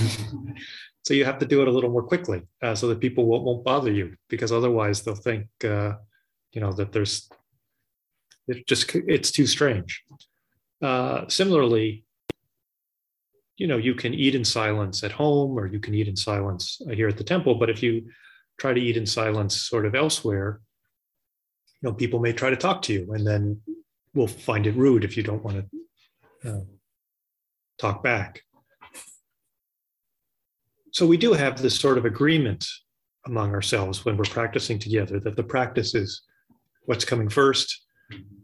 so 1.03 1.15
you 1.15 1.25
have 1.25 1.39
to 1.39 1.47
do 1.47 1.63
it 1.63 1.69
a 1.69 1.71
little 1.71 1.91
more 1.91 2.03
quickly, 2.03 2.43
uh, 2.63 2.75
so 2.75 2.87
that 2.89 3.01
people 3.01 3.25
won't, 3.27 3.45
won't 3.45 3.65
bother 3.65 3.91
you, 3.91 4.17
because 4.29 4.53
otherwise 4.53 5.03
they'll 5.03 5.15
think, 5.15 5.47
uh, 5.65 5.95
you 6.53 6.61
know, 6.61 6.73
that 6.73 6.93
there's 6.93 7.29
it 8.47 8.67
just 8.67 8.95
it's 8.95 9.31
too 9.31 9.47
strange. 9.47 10.05
Uh, 10.83 11.29
similarly, 11.29 12.05
you 13.61 13.67
know, 13.67 13.77
you 13.77 13.95
can 13.95 14.15
eat 14.15 14.35
in 14.35 14.43
silence 14.43 15.05
at 15.05 15.13
home, 15.13 15.59
or 15.59 15.67
you 15.67 15.79
can 15.79 15.95
eat 15.95 16.09
in 16.09 16.17
silence 16.17 16.81
uh, 16.89 16.95
here 16.95 17.09
at 17.09 17.19
the 17.19 17.31
temple. 17.33 17.57
But 17.57 17.69
if 17.69 17.83
you 17.83 18.09
try 18.59 18.73
to 18.73 18.81
eat 18.81 18.97
in 18.97 19.05
silence, 19.05 19.55
sort 19.55 19.85
of 19.85 19.95
elsewhere, 19.95 20.63
you 21.83 21.91
know, 21.91 21.95
people 21.95 22.21
may 22.21 22.33
try 22.33 22.49
to 22.49 22.57
talk 22.57 22.81
to 22.83 22.95
you, 22.95 23.13
and 23.13 23.27
then 23.27 23.61
we'll 24.15 24.27
find 24.27 24.67
it 24.67 24.75
rude 24.77 25.05
if 25.05 25.15
you 25.15 25.23
don't 25.23 25.45
want 25.45 25.63
to 26.43 26.51
uh, 26.51 26.65
talk 27.79 28.03
back. 28.03 28.41
So 30.93 31.07
we 31.07 31.19
do 31.19 31.35
have 31.35 31.61
this 31.61 31.79
sort 31.79 31.99
of 31.99 32.07
agreement 32.07 32.67
among 33.27 33.53
ourselves 33.53 34.07
when 34.07 34.17
we're 34.17 34.25
practicing 34.25 34.79
together 34.79 35.21
that 35.21 35.37
the 35.37 35.43
practice 35.43 35.95
is 35.95 36.23
what's 36.87 37.05
coming 37.05 37.29
first, 37.29 37.85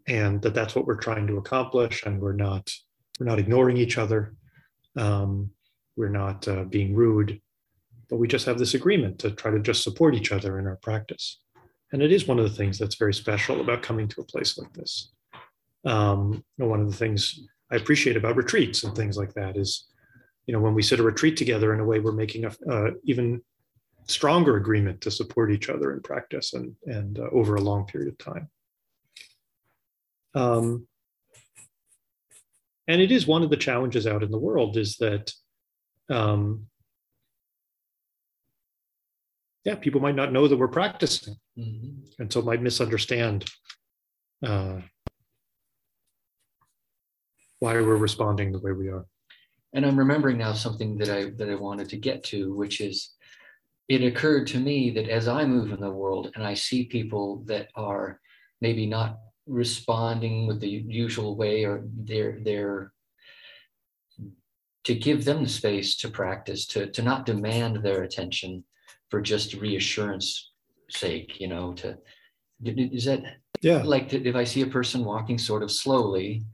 and 0.06 0.42
that 0.42 0.52
that's 0.52 0.74
what 0.74 0.86
we're 0.86 1.00
trying 1.00 1.26
to 1.28 1.38
accomplish, 1.38 2.02
and 2.04 2.20
we're 2.20 2.34
not 2.34 2.70
we're 3.18 3.26
not 3.26 3.38
ignoring 3.38 3.78
each 3.78 3.96
other, 3.96 4.34
um, 4.96 5.50
we're 5.96 6.08
not 6.08 6.46
uh, 6.48 6.64
being 6.64 6.94
rude, 6.94 7.40
but 8.08 8.16
we 8.16 8.28
just 8.28 8.46
have 8.46 8.58
this 8.58 8.74
agreement 8.74 9.18
to 9.20 9.30
try 9.30 9.50
to 9.50 9.60
just 9.60 9.82
support 9.82 10.14
each 10.14 10.32
other 10.32 10.58
in 10.58 10.66
our 10.66 10.76
practice. 10.76 11.40
And 11.92 12.02
it 12.02 12.12
is 12.12 12.26
one 12.26 12.38
of 12.38 12.48
the 12.48 12.56
things 12.56 12.78
that's 12.78 12.96
very 12.96 13.14
special 13.14 13.60
about 13.60 13.82
coming 13.82 14.08
to 14.08 14.20
a 14.20 14.24
place 14.24 14.58
like 14.58 14.72
this. 14.72 15.12
Um, 15.84 16.44
one 16.56 16.80
of 16.80 16.90
the 16.90 16.96
things 16.96 17.40
I 17.70 17.76
appreciate 17.76 18.16
about 18.16 18.36
retreats 18.36 18.84
and 18.84 18.94
things 18.94 19.16
like 19.16 19.34
that 19.34 19.56
is, 19.56 19.86
you 20.46 20.52
know, 20.52 20.60
when 20.60 20.74
we 20.74 20.82
sit 20.82 21.00
a 21.00 21.02
retreat 21.02 21.36
together 21.36 21.72
in 21.72 21.80
a 21.80 21.84
way, 21.84 22.00
we're 22.00 22.12
making 22.12 22.44
a 22.44 22.54
uh, 22.70 22.90
even 23.04 23.40
stronger 24.08 24.56
agreement 24.56 25.00
to 25.00 25.10
support 25.10 25.52
each 25.52 25.68
other 25.68 25.92
in 25.92 26.00
practice 26.00 26.54
and 26.54 26.76
and 26.86 27.18
uh, 27.18 27.28
over 27.32 27.56
a 27.56 27.60
long 27.60 27.86
period 27.86 28.12
of 28.12 28.18
time. 28.18 28.48
Um, 30.34 30.86
and 32.88 33.00
it 33.00 33.10
is 33.10 33.26
one 33.26 33.42
of 33.42 33.50
the 33.50 33.56
challenges 33.56 34.06
out 34.06 34.22
in 34.22 34.30
the 34.30 34.38
world 34.38 34.76
is 34.76 34.96
that 34.98 35.32
um, 36.10 36.66
yeah 39.64 39.74
people 39.74 40.00
might 40.00 40.14
not 40.14 40.32
know 40.32 40.46
that 40.48 40.56
we're 40.56 40.68
practicing 40.68 41.36
Mhm. 41.58 42.04
and 42.18 42.32
so 42.32 42.42
might 42.42 42.62
misunderstand 42.62 43.50
uh, 44.44 44.80
why 47.58 47.72
we're 47.74 47.96
responding 47.96 48.52
the 48.52 48.60
way 48.60 48.72
we 48.72 48.88
are 48.88 49.06
And 49.72 49.84
I'm 49.86 49.98
remembering 49.98 50.38
now 50.38 50.52
something 50.52 50.96
that 50.98 51.10
I 51.10 51.30
that 51.38 51.50
I 51.50 51.54
wanted 51.56 51.88
to 51.90 51.96
get 51.96 52.22
to, 52.24 52.54
which 52.54 52.80
is 52.80 53.14
it 53.88 54.02
occurred 54.02 54.46
to 54.48 54.58
me 54.58 54.90
that 54.96 55.08
as 55.08 55.28
I 55.28 55.44
move 55.44 55.70
in 55.72 55.80
the 55.80 55.90
world 55.90 56.32
and 56.34 56.44
I 56.44 56.54
see 56.54 56.84
people 56.86 57.44
that 57.46 57.68
are 57.74 58.20
maybe 58.60 58.86
not 58.86 59.18
responding 59.46 60.46
with 60.46 60.60
the 60.60 60.68
usual 60.68 61.36
way 61.36 61.64
or 61.64 61.84
they're 62.04 62.38
they're 62.42 62.92
to 64.84 64.94
give 64.94 65.24
them 65.24 65.42
the 65.42 65.48
space 65.48 65.96
to 65.96 66.08
practice, 66.08 66.66
to 66.66 66.90
to 66.90 67.02
not 67.02 67.26
demand 67.26 67.82
their 67.82 68.02
attention 68.02 68.64
for 69.10 69.20
just 69.20 69.54
reassurance 69.54 70.52
sake, 70.90 71.40
you 71.40 71.48
know, 71.48 71.74
to 71.74 71.98
is 72.64 73.04
that 73.04 73.22
yeah 73.62 73.82
like 73.82 74.08
to, 74.08 74.24
if 74.24 74.34
I 74.34 74.44
see 74.44 74.62
a 74.62 74.66
person 74.66 75.04
walking 75.04 75.38
sort 75.38 75.62
of 75.62 75.70
slowly, 75.70 76.44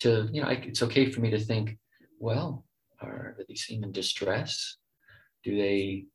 to 0.00 0.28
you 0.32 0.42
know, 0.42 0.48
I, 0.48 0.52
it's 0.52 0.82
okay 0.82 1.10
for 1.10 1.20
me 1.20 1.30
to 1.30 1.38
think, 1.38 1.78
well, 2.18 2.64
are 3.00 3.34
do 3.38 3.44
they 3.48 3.54
seem 3.54 3.84
in 3.84 3.92
distress? 3.92 4.76
Do 5.44 5.56
they? 5.56 6.06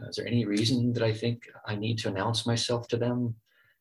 uh, 0.00 0.08
is 0.08 0.16
there 0.16 0.26
any 0.26 0.44
reason 0.44 0.92
that 0.92 1.02
I 1.02 1.12
think 1.12 1.48
I 1.66 1.76
need 1.76 1.98
to 1.98 2.08
announce 2.08 2.46
myself 2.46 2.88
to 2.88 2.96
them? 2.96 3.34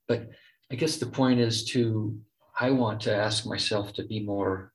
But 0.08 0.30
I 0.74 0.76
guess 0.76 0.98
the 0.98 1.06
point 1.06 1.40
is 1.40 1.66
to 1.66 2.20
I 2.60 2.72
want 2.72 3.02
to 3.02 3.16
ask 3.16 3.46
myself 3.46 3.94
to 3.94 4.04
be 4.04 4.20
more 4.22 4.74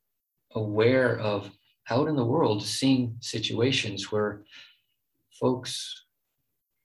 aware 0.54 1.18
of 1.18 1.50
out 1.90 2.06
in 2.06 2.14
the 2.14 2.24
world, 2.24 2.64
seeing 2.64 3.16
situations 3.18 4.12
where 4.12 4.44
folks 5.40 6.04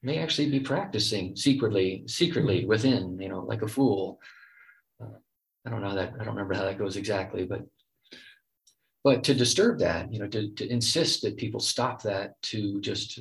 may 0.01 0.18
actually 0.18 0.49
be 0.49 0.59
practicing 0.59 1.36
secretly, 1.36 2.03
secretly 2.07 2.61
mm-hmm. 2.61 2.70
within, 2.70 3.20
you 3.20 3.30
know, 3.30 3.41
like 3.41 3.61
a 3.61 3.68
fool. 3.68 4.20
Uh, 4.99 5.18
I 5.64 5.70
don't 5.70 5.84
know 5.84 5.93
that, 5.93 6.14
I 6.20 6.24
don't 6.24 6.34
remember 6.34 6.55
how 6.55 6.64
that 6.64 6.80
goes 6.80 6.97
exactly, 6.97 7.45
but 7.45 7.61
but 9.03 9.24
to 9.26 9.36
disturb 9.36 9.78
that, 9.80 10.11
you 10.11 10.18
know, 10.18 10.28
to, 10.28 10.49
to 10.53 10.68
insist 10.68 11.22
that 11.22 11.38
people 11.38 11.59
stop 11.59 12.01
that 12.01 12.41
to 12.53 12.82
just 12.82 13.20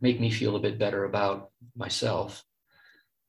make 0.00 0.18
me 0.18 0.30
feel 0.30 0.56
a 0.56 0.60
bit 0.60 0.76
better 0.76 1.04
about 1.04 1.50
myself 1.76 2.42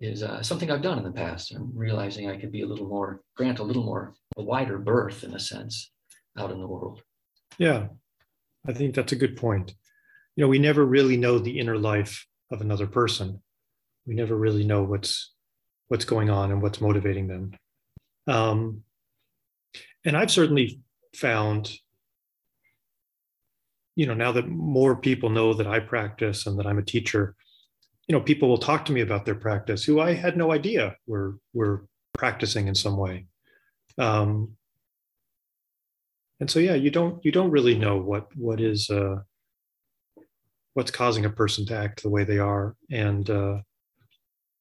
is 0.02 0.24
uh, 0.24 0.42
something 0.42 0.72
I've 0.72 0.82
done 0.82 0.98
in 0.98 1.04
the 1.04 1.12
past. 1.12 1.54
I'm 1.54 1.72
realizing 1.76 2.30
I 2.30 2.38
could 2.38 2.52
be 2.52 2.64
a 2.64 2.68
little 2.68 2.88
more, 2.88 3.22
grant 3.38 3.60
a 3.60 3.64
little 3.64 3.84
more, 3.84 4.16
a 4.36 4.42
wider 4.42 4.80
berth 4.80 5.24
in 5.24 5.34
a 5.36 5.40
sense 5.40 5.92
out 6.38 6.52
in 6.52 6.60
the 6.60 6.68
world. 6.68 7.02
Yeah, 7.58 7.88
I 8.68 8.74
think 8.74 8.96
that's 8.96 9.12
a 9.12 9.18
good 9.18 9.38
point. 9.38 9.76
You 10.36 10.44
know, 10.44 10.48
we 10.48 10.60
never 10.60 10.84
really 10.86 11.18
know 11.18 11.38
the 11.38 11.60
inner 11.60 11.78
life 11.78 12.26
of 12.52 12.62
another 12.62 12.88
person. 12.88 13.42
We 14.08 14.16
never 14.16 14.36
really 14.36 14.66
know 14.66 14.84
what's 14.84 15.34
what's 15.88 16.06
going 16.06 16.30
on 16.30 16.52
and 16.52 16.62
what's 16.62 16.82
motivating 16.82 17.28
them. 17.28 17.52
Um, 18.26 18.84
and 20.06 20.16
I've 20.16 20.32
certainly 20.32 20.80
found, 21.14 21.72
you 23.96 24.06
know, 24.08 24.14
now 24.14 24.32
that 24.32 24.48
more 24.48 24.96
people 24.96 25.30
know 25.30 25.54
that 25.54 25.68
I 25.68 25.80
practice 25.80 26.48
and 26.48 26.58
that 26.58 26.66
I'm 26.66 26.80
a 26.80 26.84
teacher, 26.84 27.36
you 28.08 28.14
know, 28.14 28.22
people 28.22 28.50
will 28.50 28.58
talk 28.58 28.86
to 28.86 28.92
me 28.92 29.02
about 29.02 29.26
their 29.26 29.36
practice 29.36 29.84
who 29.84 30.00
I 30.00 30.14
had 30.14 30.38
no 30.38 30.52
idea 30.52 30.96
were 31.08 31.38
were 31.54 31.86
practicing 32.14 32.68
in 32.68 32.76
some 32.76 32.98
way. 32.98 33.28
Um, 33.98 34.54
and 36.40 36.50
so, 36.50 36.60
yeah, 36.60 36.74
you 36.74 36.90
don't 36.90 37.24
you 37.24 37.32
don't 37.32 37.52
really 37.52 37.78
know 37.78 37.98
what 37.98 38.36
what 38.36 38.60
is 38.60 38.90
uh, 38.90 39.18
what's 40.74 40.92
causing 40.92 41.26
a 41.26 41.30
person 41.30 41.66
to 41.68 41.78
act 41.78 42.04
the 42.04 42.10
way 42.10 42.24
they 42.24 42.40
are, 42.40 42.76
and 42.90 43.30
uh, 43.30 43.60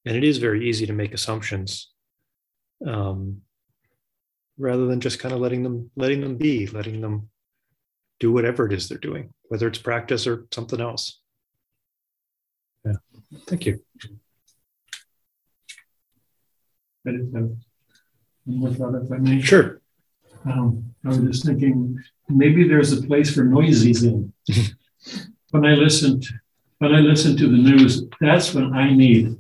and 0.05 0.17
it 0.17 0.25
is 0.25 0.39
very 0.39 0.69
easy 0.69 0.87
to 0.87 0.93
make 0.93 1.15
assumptions. 1.15 1.91
Um, 2.87 3.43
rather 4.61 4.87
than 4.87 5.01
just 5.01 5.19
kind 5.19 5.35
of 5.35 5.41
letting 5.41 5.63
them 5.63 5.91
letting 5.97 6.21
them 6.21 6.37
be 6.37 6.67
letting 6.69 7.01
them 7.01 7.29
do 8.21 8.31
whatever 8.31 8.67
it 8.67 8.73
is 8.73 8.89
they're 8.89 8.99
doing 8.99 9.33
whether 9.49 9.67
it's 9.67 9.79
practice 9.79 10.27
or 10.27 10.47
something 10.53 10.81
else 10.81 11.21
thank 13.47 13.67
you 13.67 13.81
I 17.07 17.13
just 17.13 17.35
have 17.35 17.51
one 18.45 18.75
thought 18.75 18.95
if 18.95 19.11
I 19.11 19.17
may. 19.17 19.41
sure 19.41 19.81
Um, 20.45 20.95
I 21.05 21.09
was 21.09 21.19
just 21.19 21.47
thinking, 21.47 21.99
maybe 22.29 22.69
there's 22.69 22.93
a 22.93 23.03
place 23.03 23.35
for 23.35 23.45
noises 23.45 24.03
in. 24.03 24.33
when 25.51 25.65
I 25.65 25.75
listen, 25.75 26.21
to, 26.21 26.29
when 26.79 26.95
I 26.95 27.01
listen 27.01 27.37
to 27.37 27.47
the 27.47 27.57
news, 27.57 28.05
that's 28.21 28.55
when 28.55 28.75
I 28.75 28.93
need 28.93 29.37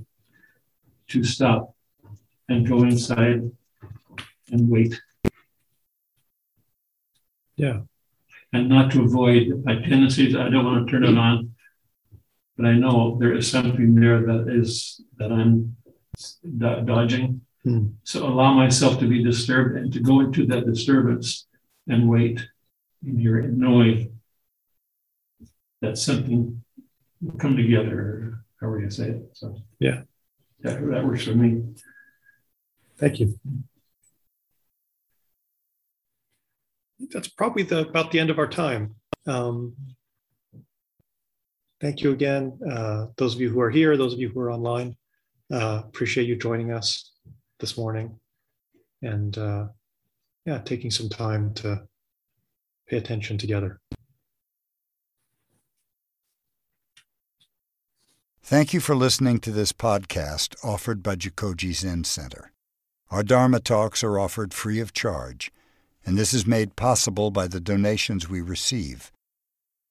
to 1.08 1.24
stop 1.24 1.74
and 2.48 2.66
go 2.68 2.82
inside 2.82 3.50
and 4.50 4.70
wait. 4.70 5.00
Yeah. 7.56 7.80
And 8.52 8.68
not 8.68 8.90
to 8.92 9.02
avoid 9.02 9.64
my 9.64 9.76
tendencies. 9.76 10.34
I 10.34 10.48
don't 10.48 10.64
want 10.64 10.86
to 10.86 10.90
turn 10.90 11.04
it 11.04 11.16
on, 11.16 11.54
but 12.60 12.68
I 12.68 12.74
know 12.74 13.16
there 13.18 13.32
is 13.32 13.50
something 13.50 13.94
there 13.94 14.20
that 14.20 14.48
is 14.48 15.00
that 15.16 15.32
I'm 15.32 15.76
dodging. 16.58 17.40
Hmm. 17.64 17.88
So 18.04 18.26
allow 18.26 18.52
myself 18.52 18.98
to 19.00 19.08
be 19.08 19.24
disturbed 19.24 19.78
and 19.78 19.90
to 19.94 20.00
go 20.00 20.20
into 20.20 20.46
that 20.46 20.66
disturbance 20.66 21.46
and 21.88 22.08
wait 22.08 22.46
in 23.06 23.18
here 23.18 23.40
knowing 23.42 24.18
that 25.80 25.96
something 25.96 26.62
will 27.22 27.38
come 27.38 27.56
together, 27.56 28.44
however 28.60 28.80
you 28.80 28.90
say 28.90 29.08
it. 29.10 29.30
So 29.32 29.56
yeah. 29.78 30.02
That, 30.60 30.86
that 30.90 31.04
works 31.06 31.24
for 31.24 31.34
me. 31.34 31.62
Thank 32.98 33.20
you. 33.20 33.38
that's 37.10 37.28
probably 37.28 37.62
the 37.62 37.88
about 37.88 38.10
the 38.10 38.20
end 38.20 38.28
of 38.28 38.38
our 38.38 38.46
time. 38.46 38.94
Um, 39.26 39.74
thank 41.80 42.02
you 42.02 42.12
again, 42.12 42.58
uh, 42.70 43.06
those 43.16 43.34
of 43.34 43.40
you 43.40 43.50
who 43.50 43.60
are 43.60 43.70
here, 43.70 43.96
those 43.96 44.12
of 44.12 44.20
you 44.20 44.28
who 44.28 44.40
are 44.40 44.50
online. 44.50 44.96
Uh, 45.52 45.82
appreciate 45.84 46.26
you 46.28 46.36
joining 46.36 46.72
us 46.72 47.12
this 47.58 47.76
morning, 47.76 48.18
and 49.02 49.36
uh, 49.36 49.66
yeah, 50.46 50.58
taking 50.58 50.90
some 50.90 51.08
time 51.08 51.52
to 51.54 51.82
pay 52.88 52.96
attention 52.96 53.36
together. 53.36 53.80
Thank 58.42 58.72
you 58.72 58.80
for 58.80 58.96
listening 58.96 59.38
to 59.40 59.50
this 59.50 59.72
podcast 59.72 60.56
offered 60.64 61.02
by 61.02 61.14
Jikoji 61.16 61.72
Zen 61.72 62.04
Center. 62.04 62.52
Our 63.10 63.22
Dharma 63.22 63.60
talks 63.60 64.02
are 64.04 64.18
offered 64.18 64.54
free 64.54 64.80
of 64.80 64.92
charge 64.92 65.52
and 66.04 66.16
this 66.16 66.32
is 66.32 66.46
made 66.46 66.76
possible 66.76 67.30
by 67.30 67.46
the 67.46 67.60
donations 67.60 68.28
we 68.28 68.40
receive. 68.40 69.12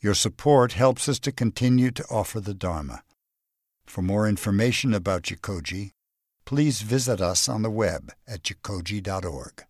Your 0.01 0.13
support 0.13 0.73
helps 0.73 1.09
us 1.09 1.19
to 1.19 1.31
continue 1.31 1.91
to 1.91 2.05
offer 2.09 2.39
the 2.39 2.53
Dharma. 2.53 3.03
For 3.85 4.01
more 4.01 4.29
information 4.29 4.93
about 4.93 5.23
Jikoji, 5.23 5.91
please 6.45 6.81
visit 6.81 7.19
us 7.19 7.49
on 7.49 7.63
the 7.63 7.69
web 7.69 8.13
at 8.25 8.43
jikoji.org. 8.43 9.65